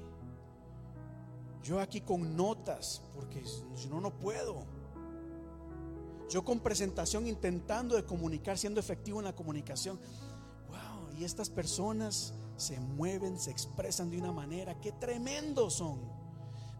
[1.64, 3.44] Yo aquí con notas, porque
[3.76, 4.66] si no, no puedo.
[6.30, 10.00] Yo con presentación intentando de comunicar, siendo efectivo en la comunicación.
[10.68, 16.00] Wow, y estas personas se mueven, se expresan de una manera, qué tremendos son.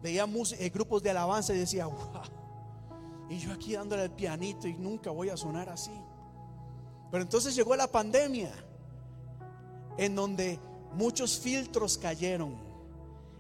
[0.02, 0.28] Veía
[0.60, 2.22] eh, grupos de alabanza y decía, wow.
[3.30, 5.98] Y yo aquí dándole el pianito y nunca voy a sonar así.
[7.10, 8.52] Pero entonces llegó la pandemia,
[9.98, 10.60] en donde
[10.94, 12.56] muchos filtros cayeron,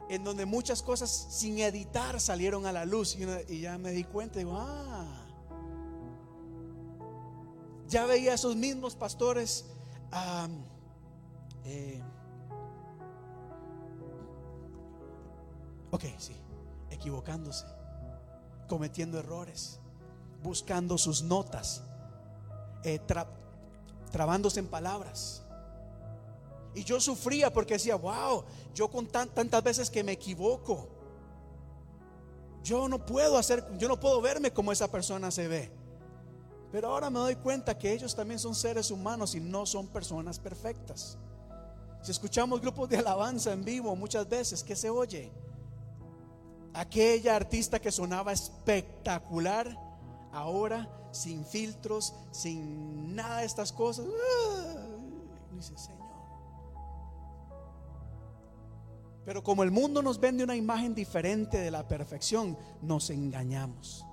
[0.10, 3.18] en donde muchas cosas sin editar salieron a la luz.
[3.48, 5.26] Y, ya me di cuenta, digo, ah,
[7.88, 9.66] ya veía a esos mismos pastores.
[11.66, 12.02] Eh,
[15.92, 16.36] ok, sí,
[16.90, 17.66] equivocándose,
[18.68, 19.80] cometiendo errores,
[20.44, 21.84] buscando sus notas,
[22.84, 23.00] eh,
[24.12, 25.43] trabándose en palabras.
[26.76, 28.44] Y yo sufría porque decía, wow,
[28.74, 30.90] yo con tantas veces que me equivoco.
[32.64, 35.72] Yo no puedo hacer, yo no puedo verme como esa persona se ve.
[36.72, 40.40] Pero ahora me doy cuenta que ellos también son seres humanos y no son personas
[40.40, 41.18] perfectas.
[42.02, 45.32] Si escuchamos grupos de alabanza en vivo muchas veces, ¿qué se oye?
[46.74, 49.78] Aquella artista que sonaba espectacular,
[50.32, 54.06] ahora sin filtros, sin nada de estas cosas.
[55.52, 56.03] Dice, Señor.
[59.26, 64.06] Pero como el mundo nos vende una imagen diferente de la perfección, nos engañamos.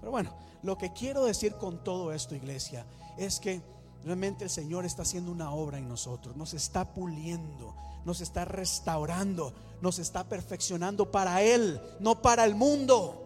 [0.00, 2.86] Pero bueno, lo que quiero decir con todo esto, iglesia,
[3.18, 3.60] es que
[4.04, 7.74] realmente el Señor está haciendo una obra en nosotros, nos está puliendo,
[8.04, 13.20] nos está restaurando, nos está perfeccionando para Él, no para el mundo.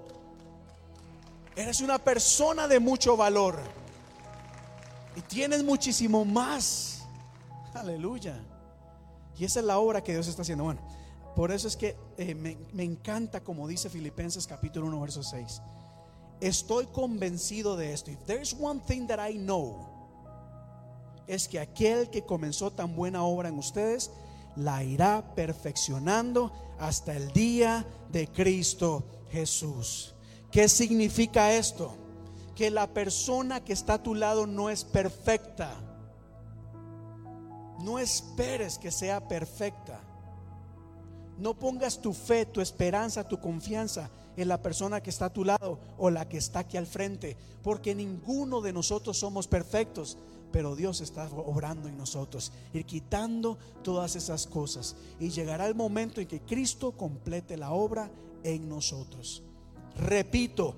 [1.54, 3.58] Eres una persona de mucho valor
[5.16, 7.04] y tienes muchísimo más.
[7.74, 8.40] Aleluya.
[9.38, 10.64] Y esa es la obra que Dios está haciendo.
[10.64, 10.80] Bueno,
[11.36, 15.62] por eso es que eh, me, encanta como dice Filipenses capítulo 1, verso 6.
[16.40, 18.10] Estoy convencido de esto.
[18.10, 19.86] If there's one thing that I know,
[21.28, 24.10] es que aquel que comenzó tan buena obra en ustedes,
[24.56, 30.14] la irá perfeccionando hasta el día de Cristo Jesús.
[30.50, 31.94] ¿Qué significa esto?
[32.56, 35.87] Que la persona que está a tu lado no es perfecta
[37.78, 40.00] no esperes que sea perfecta.
[41.38, 45.44] No pongas tu fe, tu esperanza, tu confianza en la persona que está a tu
[45.44, 50.16] lado o la que está aquí al frente, porque ninguno de nosotros somos perfectos,
[50.50, 54.96] pero Dios está obrando en nosotros, ir quitando todas esas cosas.
[55.20, 58.10] Y llegará el momento en que Cristo complete la obra
[58.42, 59.42] en nosotros.
[59.96, 60.74] Repito,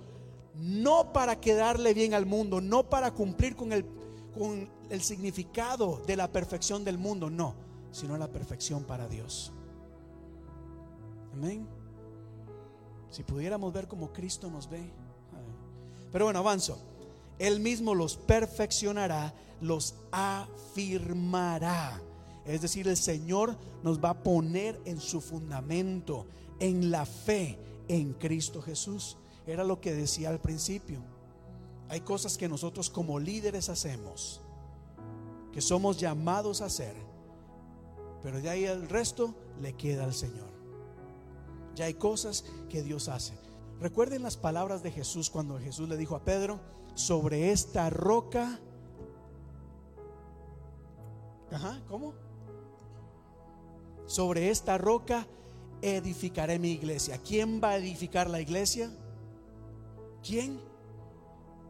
[0.56, 3.85] no para quedarle bien al mundo, no para cumplir con el,
[4.36, 7.54] con el significado de la perfección del mundo, no,
[7.92, 9.52] sino la perfección para Dios.
[11.32, 11.66] Amén.
[13.10, 14.92] Si pudiéramos ver como Cristo nos ve.
[16.12, 16.78] Pero bueno, avanzo.
[17.38, 22.00] Él mismo los perfeccionará, los afirmará.
[22.44, 26.26] Es decir, el Señor nos va a poner en su fundamento,
[26.58, 27.58] en la fe
[27.88, 29.16] en Cristo Jesús.
[29.46, 31.02] Era lo que decía al principio.
[31.88, 34.42] Hay cosas que nosotros como líderes hacemos,
[35.52, 36.94] que somos llamados a hacer,
[38.22, 40.48] pero de ahí el resto le queda al Señor.
[41.74, 43.35] Ya hay cosas que Dios hace.
[43.81, 46.60] Recuerden las palabras de Jesús cuando Jesús le dijo a Pedro,
[46.94, 48.60] sobre esta roca,
[51.51, 52.12] ajá, ¿cómo?
[54.06, 55.27] Sobre esta roca
[55.82, 57.18] edificaré mi iglesia.
[57.18, 58.90] ¿Quién va a edificar la iglesia?
[60.22, 60.60] ¿Quién?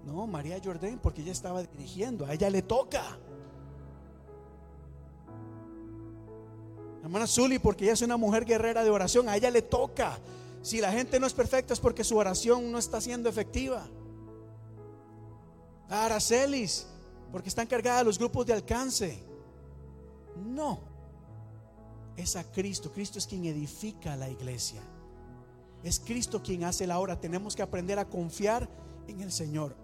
[0.04, 3.18] No, María Jordán, porque ella estaba dirigiendo, a ella le toca.
[7.02, 10.18] Hermana Zully, porque ella es una mujer guerrera de oración, a ella le toca.
[10.62, 13.86] Si la gente no es perfecta es porque su oración no está siendo efectiva.
[15.88, 16.86] A Aracelis,
[17.32, 19.22] porque está encargada de los grupos de alcance.
[20.36, 20.80] No,
[22.16, 22.92] es a Cristo.
[22.92, 24.82] Cristo es quien edifica la iglesia.
[25.82, 27.18] Es Cristo quien hace la obra.
[27.18, 28.68] Tenemos que aprender a confiar
[29.08, 29.74] en el Señor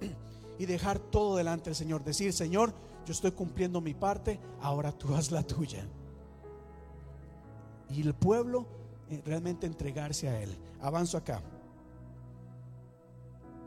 [0.59, 2.05] y dejar todo delante del Señor.
[2.05, 2.74] Decir, Señor,
[3.06, 5.86] yo estoy cumpliendo mi parte, ahora tú haz la tuya
[7.90, 8.66] y el pueblo
[9.10, 10.54] eh, realmente entregarse a Él.
[10.80, 11.42] Avanzo acá.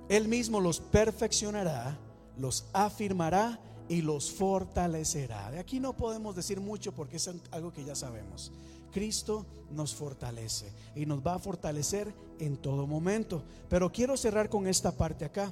[0.09, 1.97] Él mismo los perfeccionará,
[2.37, 5.51] los afirmará y los fortalecerá.
[5.51, 8.51] De aquí no podemos decir mucho porque es algo que ya sabemos.
[8.91, 13.43] Cristo nos fortalece y nos va a fortalecer en todo momento.
[13.69, 15.51] Pero quiero cerrar con esta parte acá.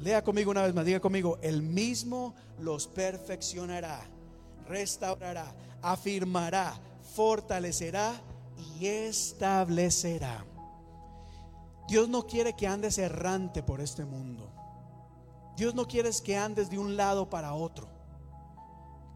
[0.00, 4.00] Lea conmigo una vez más, diga conmigo, el mismo los perfeccionará,
[4.66, 6.80] restaurará, afirmará,
[7.14, 8.20] fortalecerá
[8.78, 10.44] y establecerá.
[11.88, 14.52] Dios no quiere que andes errante por este mundo.
[15.56, 17.88] Dios no quiere que andes de un lado para otro,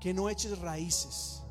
[0.01, 1.43] que no eches raíces.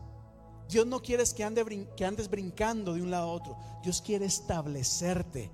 [0.70, 3.58] Dios no quiere que, ande, que andes brincando de un lado a otro.
[3.82, 5.52] Dios quiere establecerte.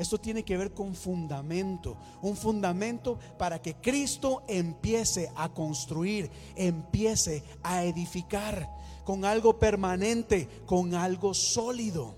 [0.00, 7.44] Esto tiene que ver con fundamento, un fundamento para que Cristo empiece a construir, empiece
[7.62, 8.66] a edificar
[9.04, 12.16] con algo permanente, con algo sólido.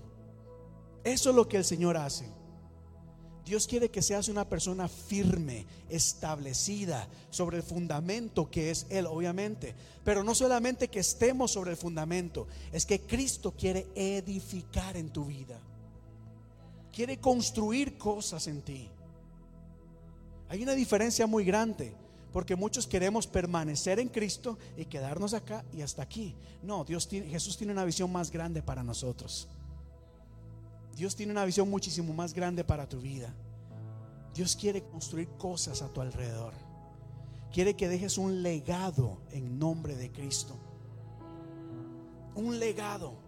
[1.03, 2.31] Eso es lo que el Señor hace.
[3.43, 9.75] Dios quiere que seas una persona firme, establecida sobre el fundamento que es Él, obviamente.
[10.05, 15.25] Pero no solamente que estemos sobre el fundamento, es que Cristo quiere edificar en tu
[15.25, 15.59] vida.
[16.93, 18.89] Quiere construir cosas en ti.
[20.47, 21.95] Hay una diferencia muy grande
[22.31, 26.35] porque muchos queremos permanecer en Cristo y quedarnos acá y hasta aquí.
[26.61, 29.47] No, Dios Jesús tiene una visión más grande para nosotros.
[30.95, 33.33] Dios tiene una visión muchísimo más grande para tu vida.
[34.33, 36.53] Dios quiere construir cosas a tu alrededor.
[37.51, 40.55] Quiere que dejes un legado en nombre de Cristo.
[42.35, 43.22] Un legado.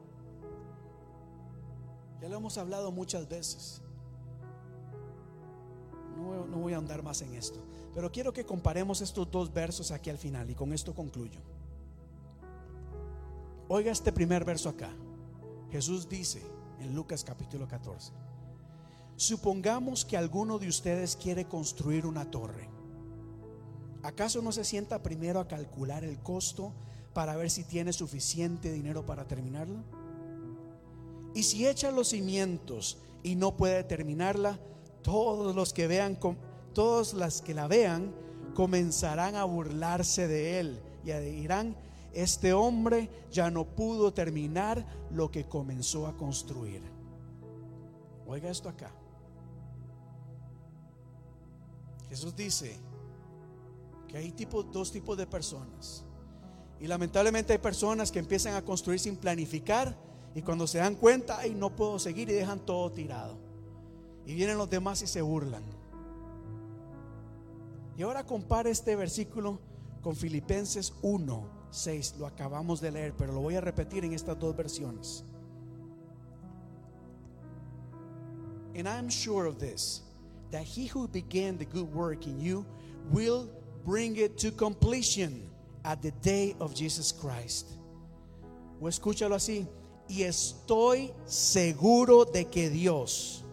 [2.22, 3.82] Ya lo hemos hablado muchas veces.
[6.18, 7.60] No, voy a andar más en esto.
[7.94, 11.40] Pero quiero que comparemos estos dos versos aquí al final y con esto concluyo.
[13.68, 14.92] Oiga este primer verso acá.
[15.72, 16.42] Jesús dice
[16.80, 18.14] en Lucas capítulo 14,
[19.16, 22.70] supongamos que alguno de ustedes quiere construir una torre.
[24.04, 26.74] ¿Acaso no se sienta primero a calcular el costo
[27.14, 29.84] para ver si tiene suficiente dinero para terminarla?
[31.36, 34.58] Y si echa los cimientos y no puede terminarla,
[35.04, 36.18] todos los que vean
[36.74, 38.16] todos las que la vean
[38.56, 41.76] comenzarán a burlarse de él y dirán,
[42.14, 46.82] este hombre ya no pudo terminar lo que comenzó a construir.
[48.26, 48.92] Oiga esto acá.
[52.10, 52.78] Jesús dice
[54.08, 56.06] que hay tipo, dos tipos de personas.
[56.80, 59.98] Y lamentablemente hay personas que empiezan a construir sin planificar
[60.36, 63.38] y cuando se dan cuenta, ay, no puedo seguir y dejan todo tirado.
[64.26, 65.64] Y vienen los demás y se burlan.
[67.98, 69.60] Y ahora compare este versículo
[70.02, 72.16] con Filipenses 1, 6.
[72.20, 75.24] Lo acabamos de leer, pero lo voy a repetir en estas dos versiones.
[78.76, 80.02] And I'm sure of this,
[80.52, 82.66] that he who began the good work in you
[83.10, 83.50] will
[83.86, 85.50] bring it to completion
[85.86, 87.78] at the day of Jesus Christ.
[88.82, 89.66] O escúchalo así.
[90.08, 93.44] Y estoy seguro de que Dios,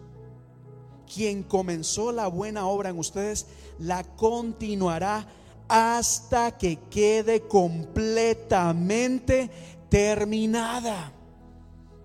[1.13, 3.45] quien comenzó la buena obra en ustedes,
[3.79, 5.25] la continuará
[5.67, 9.49] hasta que quede completamente
[9.89, 11.11] terminada.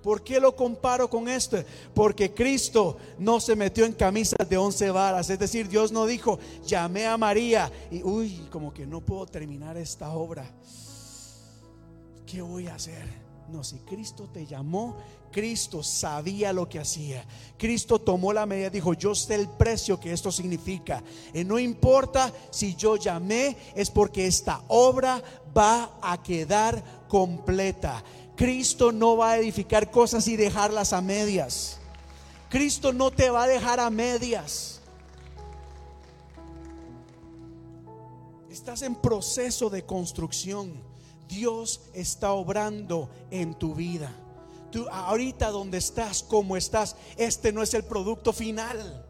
[0.03, 1.59] ¿Por qué lo comparo con esto?
[1.93, 5.29] Porque Cristo no se metió en camisas de once varas.
[5.29, 9.77] Es decir, Dios no dijo, llamé a María y, uy, como que no puedo terminar
[9.77, 10.51] esta obra.
[12.25, 13.28] ¿Qué voy a hacer?
[13.51, 14.97] No, si Cristo te llamó,
[15.33, 17.25] Cristo sabía lo que hacía.
[17.57, 21.03] Cristo tomó la medida, dijo, yo sé el precio que esto significa.
[21.33, 25.23] Y no importa si yo llamé, es porque esta obra
[25.57, 28.05] va a quedar completa.
[28.37, 31.79] Cristo no va a edificar cosas y dejarlas a medias.
[32.51, 34.81] Cristo no te va a dejar a medias.
[38.51, 40.88] Estás en proceso de construcción.
[41.29, 44.13] Dios está obrando en tu vida.
[44.71, 49.05] Tú ahorita donde estás, como estás, este no es el producto final.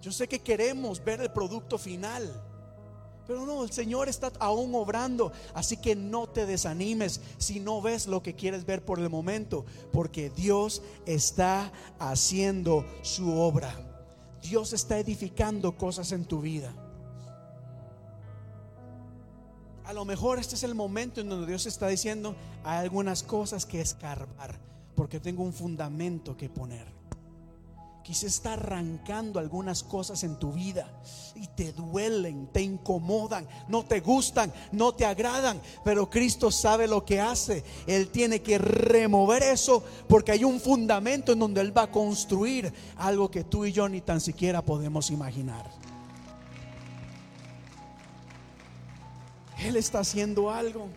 [0.00, 2.44] Yo sé que queremos ver el producto final.
[3.26, 5.32] Pero no, el Señor está aún obrando.
[5.52, 9.66] Así que no te desanimes si no ves lo que quieres ver por el momento.
[9.92, 13.74] Porque Dios está haciendo su obra.
[14.40, 16.72] Dios está edificando cosas en tu vida.
[19.88, 23.64] A lo mejor este es el momento en donde Dios está diciendo, hay algunas cosas
[23.64, 24.60] que escarbar,
[24.94, 26.86] porque tengo un fundamento que poner.
[28.02, 31.00] Quizá está arrancando algunas cosas en tu vida
[31.34, 37.06] y te duelen, te incomodan, no te gustan, no te agradan, pero Cristo sabe lo
[37.06, 37.64] que hace.
[37.86, 42.70] Él tiene que remover eso porque hay un fundamento en donde Él va a construir
[42.98, 45.77] algo que tú y yo ni tan siquiera podemos imaginar.
[49.58, 50.88] Él está haciendo algo.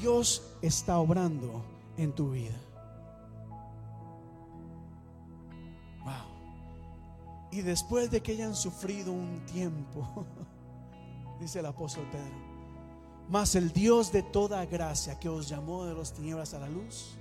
[0.00, 1.62] Dios está obrando
[1.96, 2.56] en tu vida.
[6.04, 7.50] Wow.
[7.50, 10.26] Y después de que hayan sufrido un tiempo,
[11.40, 12.52] dice el apóstol Pedro,
[13.28, 17.16] mas el Dios de toda gracia que os llamó de las tinieblas a la luz,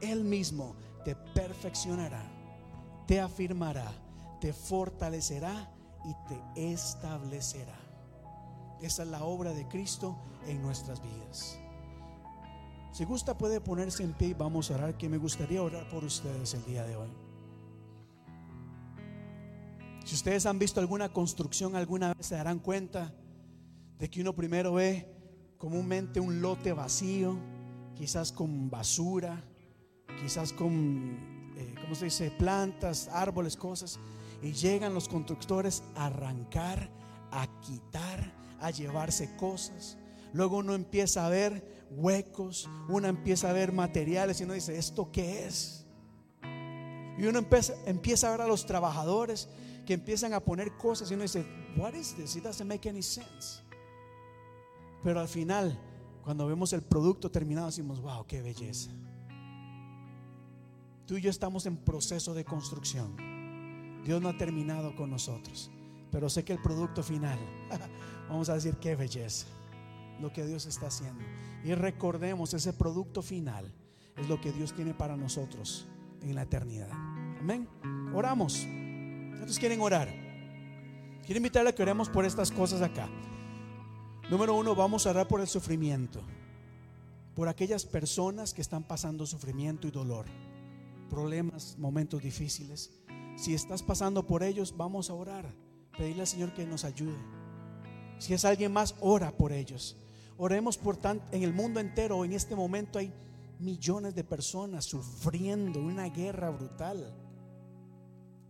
[0.00, 0.74] Él mismo
[1.04, 2.22] te perfeccionará,
[3.06, 3.92] te afirmará,
[4.40, 5.70] te fortalecerá
[6.04, 7.85] y te establecerá.
[8.80, 10.16] Esa es la obra de Cristo
[10.46, 11.58] en nuestras vidas.
[12.92, 16.04] Si gusta puede ponerse en pie y vamos a orar, que me gustaría orar por
[16.04, 17.10] ustedes el día de hoy.
[20.04, 23.12] Si ustedes han visto alguna construcción alguna vez se darán cuenta
[23.98, 25.12] de que uno primero ve
[25.58, 27.36] comúnmente un lote vacío,
[27.94, 29.42] quizás con basura,
[30.22, 33.98] quizás con, eh, ¿cómo se dice?, plantas, árboles, cosas,
[34.42, 36.88] y llegan los constructores a arrancar,
[37.32, 39.96] a quitar, a llevarse cosas.
[40.32, 45.10] Luego uno empieza a ver huecos, uno empieza a ver materiales y uno dice, ¿esto
[45.10, 45.86] qué es?
[47.18, 49.48] Y uno empieza, empieza a ver a los trabajadores
[49.86, 51.46] que empiezan a poner cosas y uno dice,
[51.76, 52.36] what is this?
[52.36, 53.62] It doesn't make any sense.
[55.02, 55.78] Pero al final,
[56.22, 58.90] cuando vemos el producto terminado, decimos, wow, qué belleza.
[61.06, 64.02] Tú y yo estamos en proceso de construcción.
[64.04, 65.70] Dios no ha terminado con nosotros,
[66.10, 67.38] pero sé que el producto final,
[68.28, 69.46] vamos a decir, qué belleza,
[70.20, 71.24] lo que Dios está haciendo.
[71.64, 73.72] Y recordemos, ese producto final
[74.16, 75.86] es lo que Dios tiene para nosotros
[76.22, 76.90] en la eternidad.
[77.40, 77.68] Amén.
[78.14, 78.66] Oramos.
[79.36, 80.08] ¿Cuántos quieren orar?
[81.24, 83.08] Quiero invitarle a que oremos por estas cosas acá.
[84.30, 86.22] Número uno, vamos a orar por el sufrimiento.
[87.34, 90.26] Por aquellas personas que están pasando sufrimiento y dolor.
[91.10, 92.90] Problemas, momentos difíciles.
[93.36, 95.52] Si estás pasando por ellos, vamos a orar.
[95.96, 97.18] Pedirle al Señor que nos ayude.
[98.18, 99.96] Si es alguien más, ora por ellos.
[100.38, 102.24] Oremos por tanto en el mundo entero.
[102.24, 103.12] En este momento hay
[103.58, 107.14] millones de personas sufriendo una guerra brutal.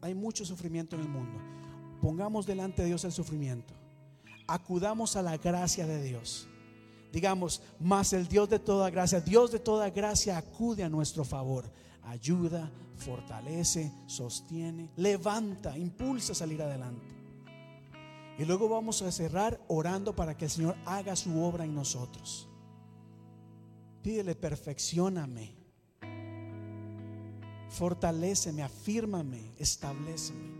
[0.00, 1.38] Hay mucho sufrimiento en el mundo.
[2.00, 3.74] Pongamos delante de Dios el sufrimiento.
[4.46, 6.48] Acudamos a la gracia de Dios.
[7.12, 11.64] Digamos, más el Dios de toda gracia, Dios de toda gracia acude a nuestro favor.
[12.04, 17.15] Ayuda, fortalece, sostiene, levanta, impulsa a salir adelante.
[18.38, 22.48] Y luego vamos a cerrar orando para que el Señor haga su obra en nosotros.
[24.02, 25.54] Pídele, perfeccioname,
[27.70, 30.54] fortaleceme, afírmame, estableceme.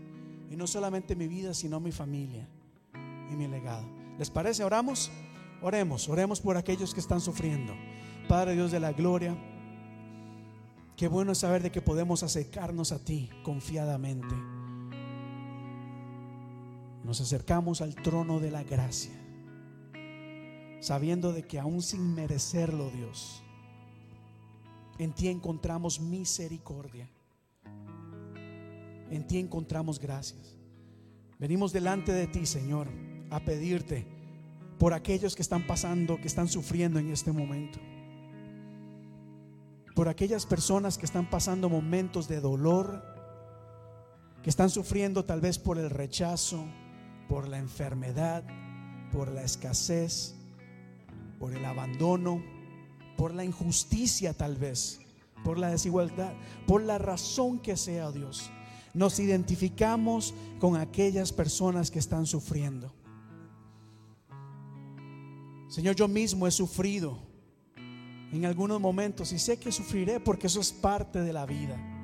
[0.49, 2.47] Y no solamente mi vida, sino mi familia
[3.31, 3.85] y mi legado.
[4.17, 4.63] ¿Les parece?
[4.63, 5.11] ¿Oramos?
[5.61, 7.73] Oremos, oremos por aquellos que están sufriendo.
[8.27, 9.37] Padre Dios de la gloria,
[10.97, 14.33] Qué bueno es saber de que podemos acercarnos a ti confiadamente.
[17.07, 19.13] Nos acercamos al trono de la gracia,
[20.81, 23.41] sabiendo de que aún sin merecerlo, Dios,
[24.97, 27.09] en ti encontramos misericordia.
[29.09, 30.57] En ti encontramos gracias.
[31.39, 32.89] Venimos delante de ti, Señor,
[33.29, 34.05] a pedirte
[34.77, 37.79] por aquellos que están pasando, que están sufriendo en este momento.
[39.95, 43.01] Por aquellas personas que están pasando momentos de dolor,
[44.43, 46.65] que están sufriendo tal vez por el rechazo,
[47.27, 48.43] por la enfermedad,
[49.11, 50.35] por la escasez,
[51.39, 52.41] por el abandono,
[53.15, 54.99] por la injusticia tal vez,
[55.43, 56.33] por la desigualdad,
[56.65, 58.51] por la razón que sea Dios.
[58.93, 62.93] Nos identificamos con aquellas personas que están sufriendo.
[65.67, 67.19] Señor, yo mismo he sufrido
[68.31, 71.96] en algunos momentos y sé que sufriré porque eso es parte de la vida.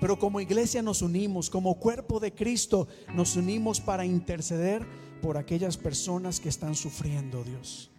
[0.00, 4.86] Pero como iglesia nos unimos, como cuerpo de Cristo nos unimos para interceder
[5.20, 7.90] por aquellas personas que están sufriendo, Dios.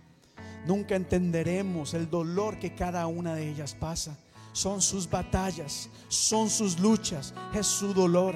[0.65, 4.17] Nunca entenderemos el dolor que cada una de ellas pasa.
[4.51, 8.35] Son sus batallas, son sus luchas, es su dolor.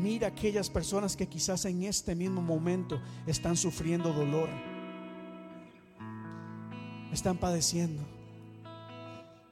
[0.00, 4.48] Mira aquellas personas que quizás en este mismo momento están sufriendo dolor,
[7.12, 8.11] están padeciendo.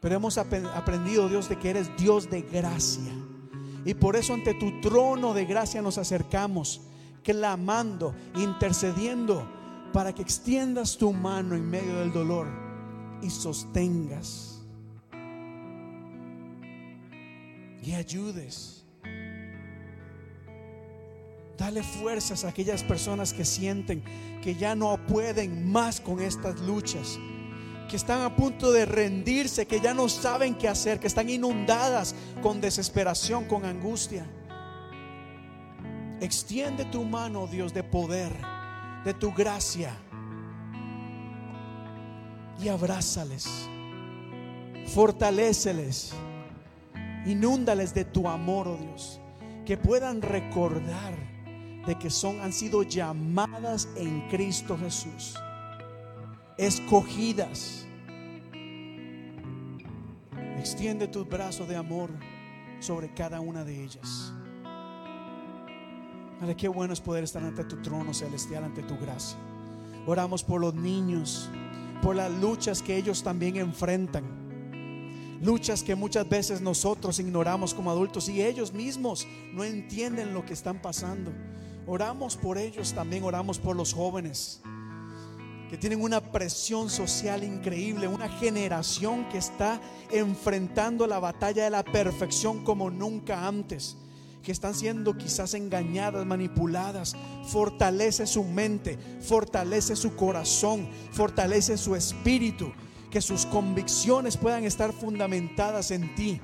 [0.00, 3.12] Pero hemos aprendido, Dios, de que eres Dios de gracia.
[3.84, 6.80] Y por eso ante tu trono de gracia nos acercamos,
[7.22, 9.46] clamando, intercediendo,
[9.92, 12.46] para que extiendas tu mano en medio del dolor
[13.22, 14.62] y sostengas
[17.82, 18.84] y ayudes.
[21.58, 24.02] Dale fuerzas a aquellas personas que sienten
[24.42, 27.18] que ya no pueden más con estas luchas
[27.90, 32.14] que están a punto de rendirse, que ya no saben qué hacer, que están inundadas
[32.40, 34.24] con desesperación, con angustia.
[36.20, 38.32] Extiende tu mano, Dios, de poder,
[39.04, 39.92] de tu gracia,
[42.62, 43.48] y abrázales,
[44.86, 46.12] fortaléceles,
[47.26, 49.20] inúndales de tu amor, oh Dios,
[49.66, 51.16] que puedan recordar
[51.88, 55.34] de que son han sido llamadas en Cristo Jesús
[56.60, 57.86] escogidas.
[60.58, 62.10] Extiende tus brazos de amor
[62.80, 64.34] sobre cada una de ellas.
[66.38, 69.38] Padre, qué bueno es poder estar ante tu trono celestial, ante tu gracia.
[70.06, 71.48] Oramos por los niños,
[72.02, 75.38] por las luchas que ellos también enfrentan.
[75.40, 80.52] Luchas que muchas veces nosotros ignoramos como adultos y ellos mismos no entienden lo que
[80.52, 81.32] están pasando.
[81.86, 84.60] Oramos por ellos también, oramos por los jóvenes
[85.70, 89.80] que tienen una presión social increíble, una generación que está
[90.10, 93.96] enfrentando la batalla de la perfección como nunca antes,
[94.42, 97.14] que están siendo quizás engañadas, manipuladas.
[97.46, 102.72] Fortalece su mente, fortalece su corazón, fortalece su espíritu,
[103.08, 106.40] que sus convicciones puedan estar fundamentadas en ti,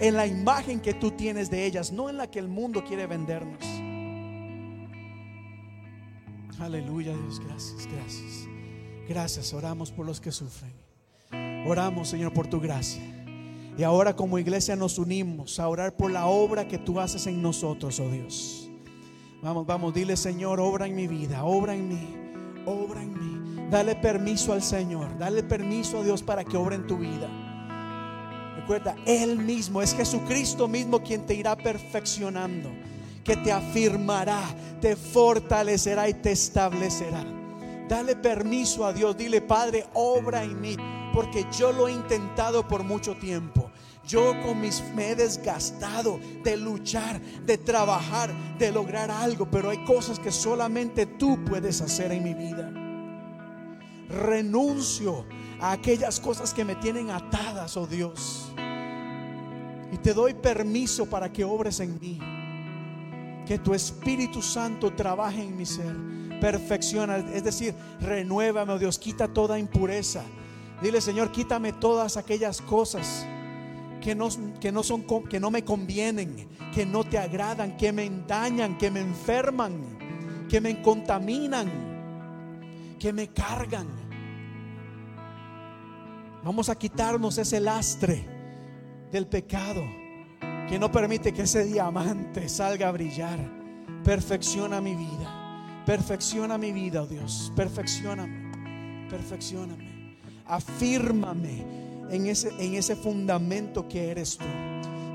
[0.00, 3.06] en la imagen que tú tienes de ellas, no en la que el mundo quiere
[3.06, 3.62] vendernos.
[6.58, 8.51] Aleluya, Dios, gracias, gracias.
[9.08, 10.72] Gracias, oramos por los que sufren.
[11.66, 13.02] Oramos, Señor, por tu gracia.
[13.76, 17.40] Y ahora como iglesia nos unimos a orar por la obra que tú haces en
[17.40, 18.68] nosotros, oh Dios.
[19.42, 22.08] Vamos, vamos, dile, Señor, obra en mi vida, obra en mí,
[22.66, 23.68] obra en mí.
[23.70, 27.28] Dale permiso al Señor, dale permiso a Dios para que obre en tu vida.
[28.56, 32.70] Recuerda, Él mismo, es Jesucristo mismo quien te irá perfeccionando,
[33.24, 34.42] que te afirmará,
[34.80, 37.41] te fortalecerá y te establecerá.
[37.88, 39.16] Dale permiso a Dios.
[39.16, 40.76] Dile, Padre, obra en mí.
[41.12, 43.70] Porque yo lo he intentado por mucho tiempo.
[44.06, 49.48] Yo con mis me he desgastado de luchar, de trabajar, de lograr algo.
[49.50, 52.72] Pero hay cosas que solamente tú puedes hacer en mi vida.
[54.08, 55.24] Renuncio
[55.60, 58.52] a aquellas cosas que me tienen atadas, oh Dios.
[59.92, 62.18] Y te doy permiso para que obres en mí.
[63.46, 65.94] Que tu Espíritu Santo trabaje en mi ser
[66.42, 70.24] perfecciona, es decir, renuévame, oh Dios, quita toda impureza.
[70.82, 73.24] Dile, Señor, quítame todas aquellas cosas
[74.00, 74.28] que no,
[74.58, 78.90] que no son que no me convienen, que no te agradan, que me dañan, que
[78.90, 81.70] me enferman, que me contaminan,
[82.98, 83.86] que me cargan.
[86.42, 88.26] Vamos a quitarnos ese lastre
[89.12, 89.84] del pecado
[90.68, 93.38] que no permite que ese diamante salga a brillar.
[94.02, 95.41] Perfecciona mi vida.
[95.86, 97.52] Perfecciona mi vida, oh Dios.
[97.56, 99.08] Perfeccioname.
[99.10, 100.16] Perfeccioname.
[100.46, 101.64] Afírmame
[102.10, 104.44] en ese, en ese fundamento que eres tú.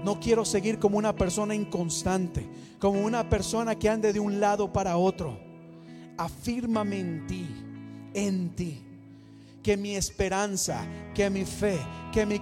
[0.03, 2.45] No quiero seguir como una persona inconstante,
[2.79, 5.39] como una persona que ande de un lado para otro.
[6.17, 7.47] Afírmame en ti,
[8.13, 8.83] en ti.
[9.63, 11.77] Que mi esperanza, que mi fe,
[12.13, 12.41] que mi,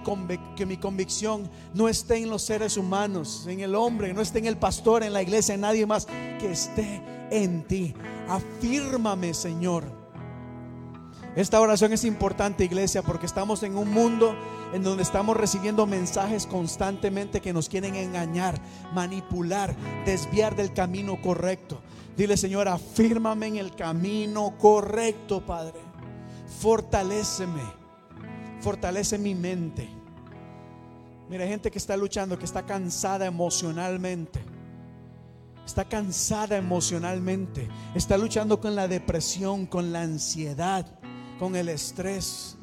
[0.56, 4.46] que mi convicción no esté en los seres humanos, en el hombre, no esté en
[4.46, 6.06] el pastor, en la iglesia, en nadie más,
[6.38, 7.94] que esté en ti.
[8.28, 9.84] Afírmame, Señor.
[11.36, 14.34] Esta oración es importante, iglesia, porque estamos en un mundo
[14.72, 18.58] en donde estamos recibiendo mensajes constantemente que nos quieren engañar,
[18.94, 19.76] manipular,
[20.06, 21.82] desviar del camino correcto.
[22.16, 25.78] Dile, Señor, afírmame en el camino correcto, Padre.
[26.58, 27.62] Fortaléceme,
[28.60, 29.90] fortalece mi mente.
[31.28, 34.40] Mira, hay gente que está luchando, que está cansada emocionalmente.
[35.66, 37.68] Está cansada emocionalmente.
[37.96, 40.86] Está luchando con la depresión, con la ansiedad,
[41.40, 42.56] con el estrés.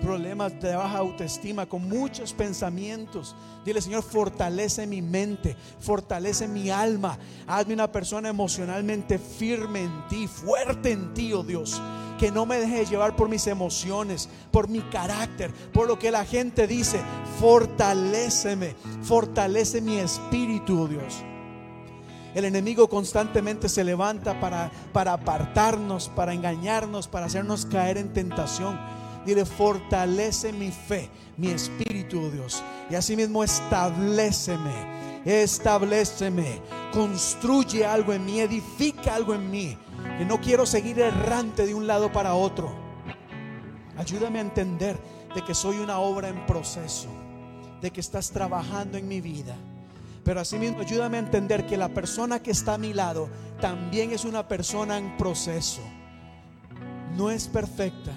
[0.00, 3.36] Problemas de baja autoestima, con muchos pensamientos.
[3.62, 7.18] Dile, Señor, fortalece mi mente, fortalece mi alma.
[7.46, 11.80] Hazme una persona emocionalmente firme en ti, fuerte en ti, oh Dios.
[12.18, 16.24] Que no me deje llevar por mis emociones, por mi carácter, por lo que la
[16.24, 17.02] gente dice.
[17.38, 21.22] Fortaléceme, fortalece mi espíritu, oh Dios.
[22.34, 28.78] El enemigo constantemente se levanta para, para apartarnos, para engañarnos, para hacernos caer en tentación.
[29.26, 32.62] Dile, fortalece mi fe, mi espíritu, oh Dios.
[32.88, 36.62] Y asimismo, estableceme, estableceme,
[36.92, 39.76] construye algo en mí, edifica algo en mí.
[40.16, 42.72] Que no quiero seguir errante de un lado para otro.
[43.98, 44.98] Ayúdame a entender
[45.34, 47.08] de que soy una obra en proceso,
[47.82, 49.54] de que estás trabajando en mi vida.
[50.24, 53.28] Pero asimismo ayúdame a entender que la persona que está a mi lado
[53.60, 55.80] también es una persona en proceso.
[57.16, 58.12] No es perfecta.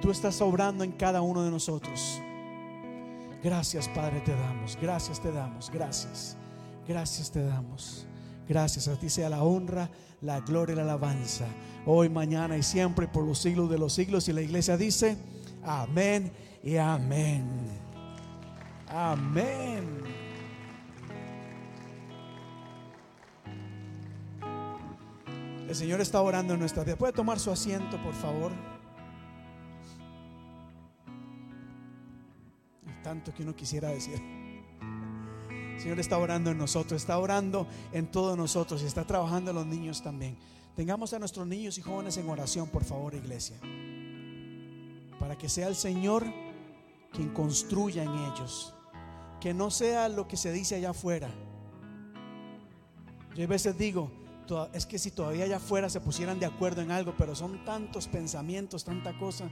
[0.00, 2.20] Tú estás obrando en cada uno de nosotros.
[3.42, 4.78] Gracias Padre te damos.
[4.80, 5.70] Gracias te damos.
[5.70, 6.36] Gracias.
[6.86, 8.06] Gracias te damos.
[8.48, 9.88] Gracias a ti sea la honra,
[10.22, 11.46] la gloria y la alabanza.
[11.86, 14.28] Hoy, mañana y siempre por los siglos de los siglos.
[14.28, 15.16] Y la iglesia dice,
[15.62, 16.32] amén
[16.62, 17.46] y amén.
[18.88, 20.19] Amén.
[25.70, 26.96] El Señor está orando en nuestra vida.
[26.96, 28.50] ¿Puede tomar su asiento, por favor?
[33.04, 34.20] Tanto que uno quisiera decir.
[35.50, 39.56] El Señor está orando en nosotros, está orando en todos nosotros y está trabajando en
[39.58, 40.36] los niños también.
[40.74, 43.56] Tengamos a nuestros niños y jóvenes en oración, por favor, iglesia.
[45.20, 46.24] Para que sea el Señor
[47.12, 48.74] quien construya en ellos.
[49.40, 51.30] Que no sea lo que se dice allá afuera.
[53.36, 54.19] Yo a veces digo, "Toda-
[54.72, 58.08] es que si todavía allá afuera se pusieran de acuerdo en algo, pero son tantos
[58.08, 59.48] pensamientos, tanta cosa,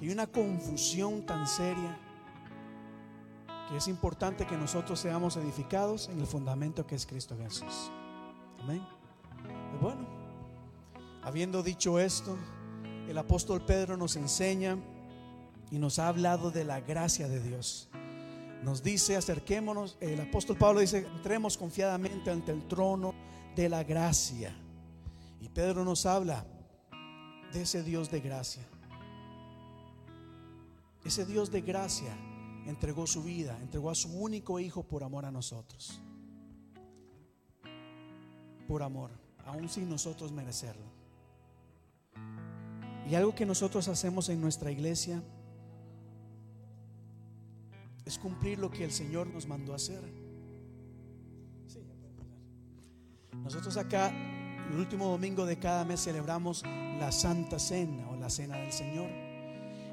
[0.00, 1.98] y una confusión tan seria,
[3.68, 7.90] que es importante que nosotros seamos edificados en el fundamento que es Cristo Jesús.
[8.60, 8.82] Amén.
[9.74, 10.06] Y bueno,
[11.22, 12.36] habiendo dicho esto,
[13.08, 14.76] el apóstol Pedro nos enseña
[15.70, 17.88] y nos ha hablado de la gracia de Dios.
[18.62, 23.14] Nos dice, acerquémonos, el apóstol Pablo dice, entremos confiadamente ante el trono
[23.56, 24.54] de la gracia.
[25.40, 26.44] Y Pedro nos habla
[27.52, 28.66] de ese Dios de gracia.
[31.04, 32.14] Ese Dios de gracia
[32.66, 36.00] entregó su vida, entregó a su único hijo por amor a nosotros.
[38.68, 39.10] Por amor,
[39.46, 40.84] aun sin nosotros merecerlo.
[43.08, 45.22] Y algo que nosotros hacemos en nuestra iglesia
[48.04, 50.19] es cumplir lo que el Señor nos mandó hacer.
[53.42, 54.12] Nosotros acá,
[54.70, 56.62] el último domingo de cada mes, celebramos
[56.98, 59.10] la Santa Cena o la Cena del Señor.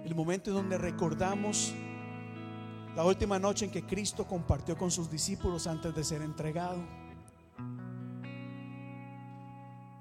[0.03, 1.73] El momento en donde recordamos
[2.95, 6.83] la última noche en que Cristo compartió con sus discípulos antes de ser entregado.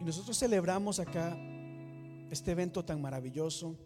[0.01, 1.37] Y nosotros celebramos acá
[2.31, 3.77] este evento tan maravilloso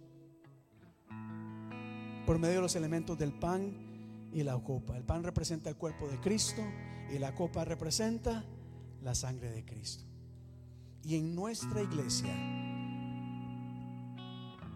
[2.24, 4.96] por medio de los elementos del pan y la copa.
[4.96, 6.62] El pan representa el cuerpo de Cristo
[7.12, 8.44] y la copa representa
[9.02, 10.04] la sangre de Cristo.
[11.02, 12.34] Y en nuestra iglesia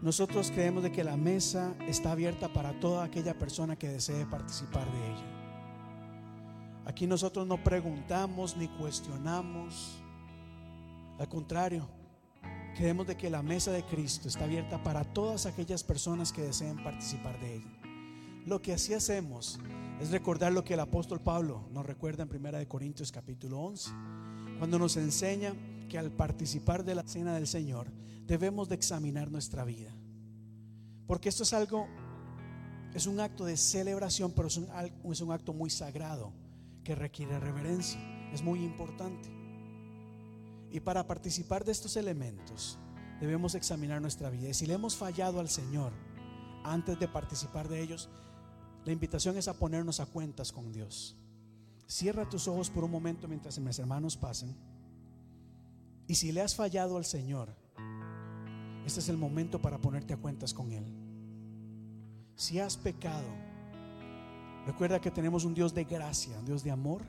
[0.01, 4.91] nosotros creemos de que la mesa está abierta para toda aquella persona que desee participar
[4.91, 5.35] de ella.
[6.85, 9.97] Aquí nosotros no preguntamos ni cuestionamos.
[11.17, 11.87] Al contrario,
[12.75, 16.83] creemos de que la mesa de Cristo está abierta para todas aquellas personas que deseen
[16.83, 17.71] participar de ella.
[18.45, 19.59] Lo que así hacemos
[19.99, 23.91] es recordar lo que el apóstol Pablo nos recuerda en 1 de Corintios capítulo 11,
[24.59, 25.53] cuando nos enseña
[25.89, 27.87] que al participar de la cena del Señor
[28.25, 29.95] debemos de examinar nuestra vida.
[31.07, 31.87] Porque esto es algo,
[32.93, 34.67] es un acto de celebración, pero es un,
[35.11, 36.33] es un acto muy sagrado
[36.83, 37.99] que requiere reverencia.
[38.33, 39.29] Es muy importante.
[40.71, 42.77] Y para participar de estos elementos
[43.21, 44.49] debemos examinar nuestra vida.
[44.49, 45.93] Y si le hemos fallado al Señor
[46.63, 48.09] antes de participar de ellos,
[48.85, 51.15] la invitación es a ponernos a cuentas con Dios.
[51.87, 54.55] Cierra tus ojos por un momento mientras mis hermanos pasen.
[56.07, 57.49] Y si le has fallado al Señor,
[58.85, 60.85] este es el momento para ponerte a cuentas con Él.
[62.35, 63.27] Si has pecado,
[64.67, 67.01] recuerda que tenemos un Dios de gracia, un Dios de amor,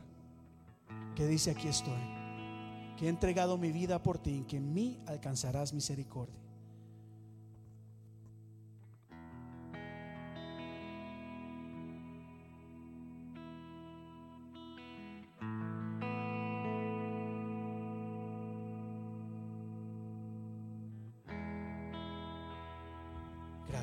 [1.14, 2.00] que dice aquí estoy,
[2.96, 6.45] que he entregado mi vida por ti y que en mí alcanzarás misericordia.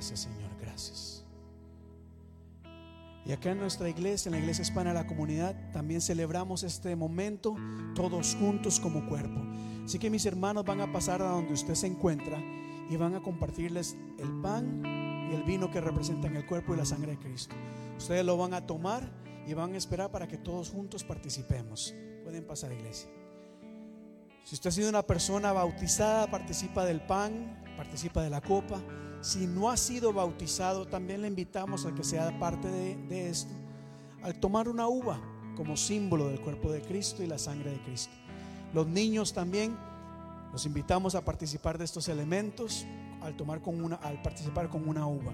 [0.03, 1.23] Gracias Señor, gracias.
[3.25, 6.93] Y acá en nuestra iglesia, en la iglesia hispana de la comunidad, también celebramos este
[6.97, 7.55] momento
[7.95, 9.39] todos juntos como cuerpo.
[9.85, 12.37] Así que mis hermanos van a pasar a donde usted se encuentra
[12.89, 14.83] y van a compartirles el pan
[15.31, 17.55] y el vino que representan el cuerpo y la sangre de Cristo.
[17.97, 19.09] Ustedes lo van a tomar
[19.47, 21.95] y van a esperar para que todos juntos participemos.
[22.25, 23.09] Pueden pasar, iglesia.
[24.43, 28.81] Si usted ha sido una persona bautizada, participa del pan, participa de la copa.
[29.23, 33.53] Si no ha sido bautizado, también le invitamos a que sea parte de, esto,
[34.21, 35.17] al tomar una uva
[35.55, 38.11] como símbolo del cuerpo de Cristo y la sangre de Cristo.
[38.73, 39.77] Los niños también
[40.51, 42.85] los invitamos a participar de estos elementos
[43.21, 45.31] al tomar con una, al participar con una uva.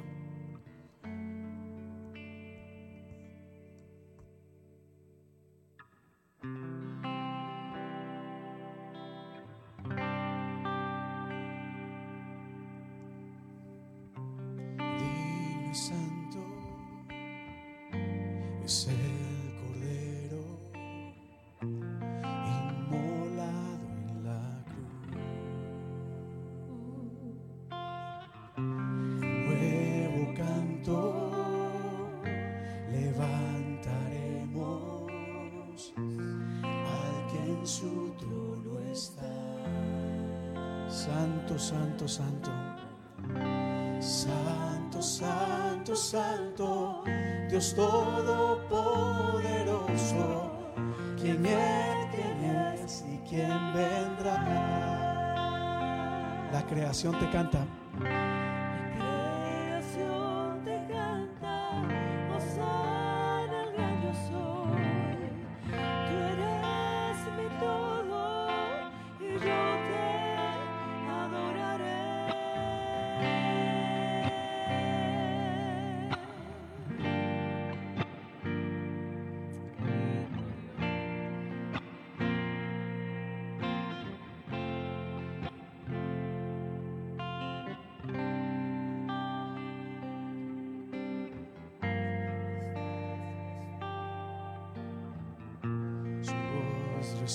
[57.00, 57.69] La creación te canta.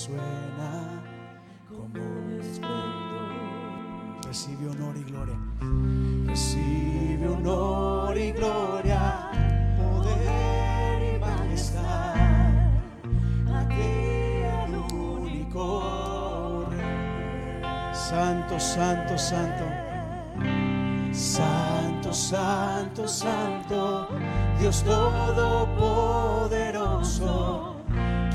[0.05, 1.01] Resuena
[1.67, 4.21] como un estruendo.
[4.23, 5.35] Recibe honor y gloria.
[6.27, 9.31] Recibe honor y gloria,
[9.77, 12.15] poder y majestad.
[13.51, 16.69] A ti el único.
[17.93, 19.65] Santo, santo, santo.
[21.11, 24.09] Santo, santo, santo,
[24.59, 27.74] Dios todopoderoso,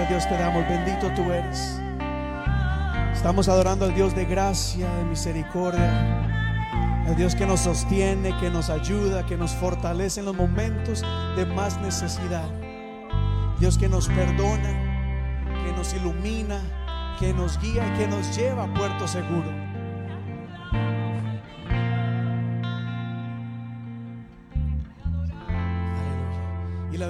[0.09, 1.81] Dios te damos, bendito tú eres.
[3.13, 7.03] Estamos adorando al Dios de gracia, de misericordia.
[7.05, 11.03] El Dios que nos sostiene, que nos ayuda, que nos fortalece en los momentos
[11.35, 12.47] de más necesidad.
[13.59, 14.85] Dios que nos perdona.
[15.75, 16.61] nos ilumina,
[17.19, 19.66] que nos guía y que nos lleva a puerto seguro.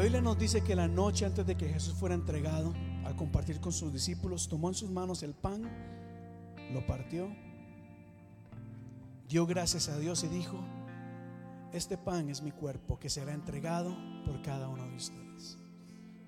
[0.07, 2.73] Biblia nos dice que la noche antes de que Jesús fuera entregado
[3.03, 5.69] a compartir con sus discípulos, tomó en sus manos el pan,
[6.71, 7.27] lo partió,
[9.27, 10.63] dio gracias a Dios y dijo,
[11.73, 15.57] este pan es mi cuerpo que será entregado por cada uno de ustedes.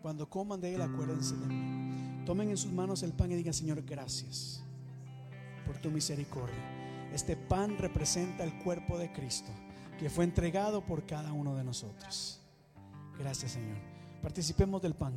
[0.02, 2.26] Cuando coman de él, acuérdense de mí.
[2.26, 4.62] Tomen en sus manos el pan y digan, Señor, gracias
[5.66, 7.10] por tu misericordia.
[7.14, 9.54] Este pan representa el cuerpo de Cristo
[9.98, 12.39] que fue entregado por cada uno de nosotros.
[13.20, 13.78] Gracias, Señor.
[14.22, 15.14] Participemos del pan.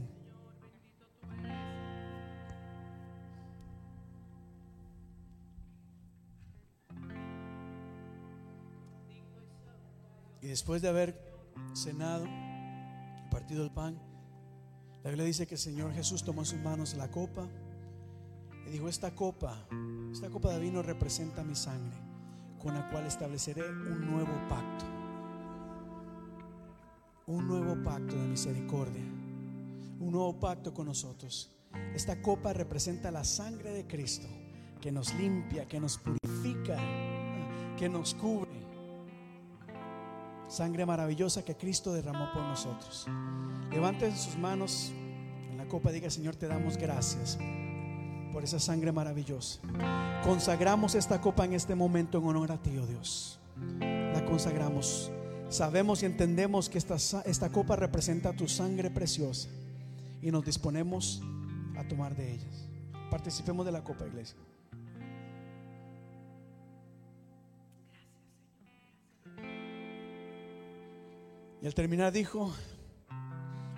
[10.41, 11.17] Y después de haber
[11.75, 12.27] cenado
[13.31, 13.97] partido el pan,
[15.05, 17.49] la Biblia dice que el Señor Jesús tomó en sus manos la copa
[18.67, 19.69] y dijo, esta copa,
[20.13, 21.97] esta copa de vino representa mi sangre,
[22.59, 24.92] con la cual estableceré un nuevo pacto.
[27.33, 29.03] Un nuevo pacto de misericordia.
[30.01, 31.51] Un nuevo pacto con nosotros.
[31.95, 34.27] Esta copa representa la sangre de Cristo,
[34.83, 36.77] que nos limpia, que nos purifica,
[37.79, 38.51] que nos cubre.
[40.47, 43.07] Sangre maravillosa que Cristo derramó por nosotros.
[43.71, 44.93] Levanten sus manos
[45.51, 47.39] en la copa diga, Señor, te damos gracias
[48.31, 49.59] por esa sangre maravillosa.
[50.23, 53.41] Consagramos esta copa en este momento en honor a ti, oh Dios.
[53.81, 55.11] La consagramos.
[55.53, 56.97] Sabemos y entendemos que esta,
[57.27, 59.51] esta copa representa tu sangre preciosa
[60.23, 61.21] y nos disponemos
[61.77, 62.67] a tomar de ellas.
[63.11, 64.39] Participemos de la copa, iglesia.
[71.61, 72.51] Y al terminar dijo,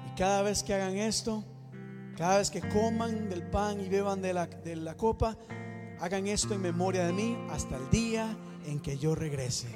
[0.09, 1.45] y cada vez que hagan esto,
[2.17, 5.37] cada vez que coman del pan y beban de la, de la copa,
[5.99, 9.67] hagan esto en memoria de mí hasta el día en que yo regrese.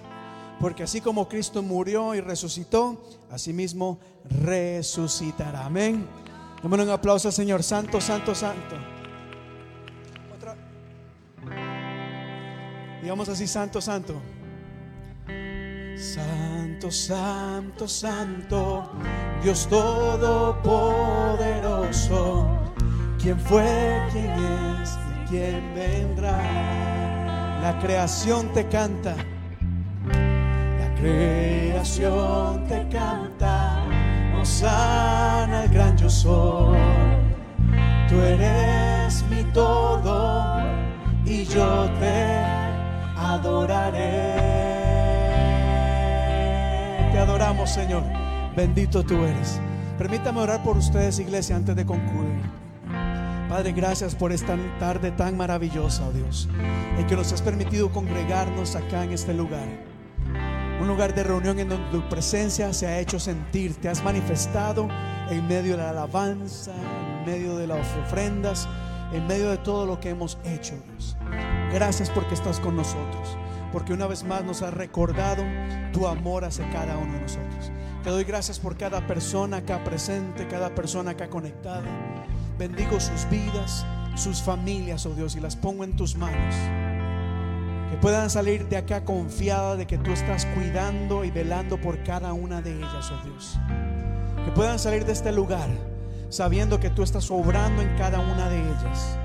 [0.60, 4.01] Porque así como Cristo murió y resucitó, asimismo
[4.43, 5.66] resucitará.
[5.66, 6.06] Amén.
[6.62, 7.62] Démosle un aplauso al Señor.
[7.62, 8.74] Santo, santo, santo.
[10.35, 10.56] Otra.
[13.01, 14.20] Digamos así, santo, santo.
[15.98, 18.93] Santo, santo, santo,
[19.43, 22.47] Dios todopoderoso,
[23.20, 26.40] quien fue, quien es y quien vendrá.
[27.60, 29.16] La creación te canta,
[31.00, 33.84] creación te canta,
[34.40, 36.78] Osana el gran yo soy.
[38.08, 40.58] Tú eres mi todo
[41.24, 42.44] y yo te
[43.16, 44.34] adoraré.
[47.12, 48.02] Te adoramos, Señor.
[48.56, 49.60] Bendito tú eres.
[49.98, 52.40] Permítame orar por ustedes, iglesia, antes de concluir.
[53.48, 56.48] Padre, gracias por esta tarde tan maravillosa, oh Dios,
[56.98, 59.88] en que nos has permitido congregarnos acá en este lugar.
[60.80, 64.88] Un lugar de reunión en donde tu presencia se ha hecho sentir, te has manifestado
[65.28, 68.68] en medio de la alabanza, en medio de las ofrendas,
[69.12, 71.16] en medio de todo lo que hemos hecho, Dios.
[71.72, 73.36] Gracias porque estás con nosotros,
[73.72, 75.42] porque una vez más nos has recordado
[75.92, 77.72] tu amor hacia cada uno de nosotros.
[78.05, 81.82] Te doy gracias por cada persona acá presente, cada persona acá conectada.
[82.56, 83.84] Bendigo sus vidas,
[84.14, 86.55] sus familias, oh Dios, y las pongo en tus manos.
[87.90, 92.35] Que puedan salir de acá confiadas de que tú estás cuidando y velando por cada
[92.35, 93.59] una de ellas, oh Dios.
[94.44, 95.70] Que puedan salir de este lugar
[96.28, 99.19] sabiendo que tú estás obrando en cada una de ellas.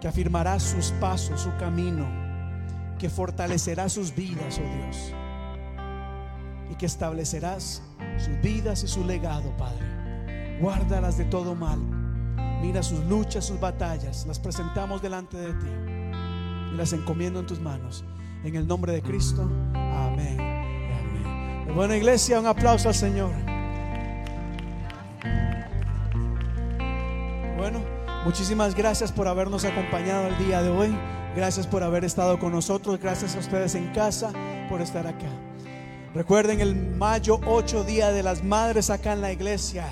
[0.00, 2.08] Que afirmarás sus pasos, su camino.
[2.98, 5.14] Que fortalecerá sus vidas, oh Dios.
[6.68, 7.82] Y que establecerás
[8.18, 10.58] sus vidas y su legado, Padre.
[10.60, 11.78] Guárdalas de todo mal.
[12.60, 14.26] Mira sus luchas, sus batallas.
[14.26, 15.89] Las presentamos delante de ti
[16.72, 18.04] y las encomiendo en tus manos.
[18.44, 19.42] En el nombre de Cristo,
[19.74, 20.38] amén.
[20.40, 21.74] amén.
[21.74, 23.30] Buena iglesia, un aplauso al Señor.
[27.56, 27.80] Bueno,
[28.24, 30.96] muchísimas gracias por habernos acompañado el día de hoy.
[31.36, 32.98] Gracias por haber estado con nosotros.
[32.98, 34.32] Gracias a ustedes en casa
[34.68, 35.28] por estar acá.
[36.14, 39.86] Recuerden el mayo 8, Día de las Madres acá en la iglesia.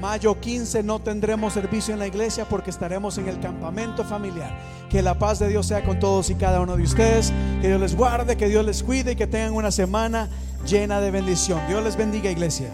[0.00, 4.56] Mayo 15 no tendremos servicio en la iglesia porque estaremos en el campamento familiar.
[4.94, 7.32] Que la paz de Dios sea con todos y cada uno de ustedes.
[7.60, 10.28] Que Dios les guarde, que Dios les cuide y que tengan una semana
[10.68, 11.58] llena de bendición.
[11.66, 12.68] Dios les bendiga, iglesia.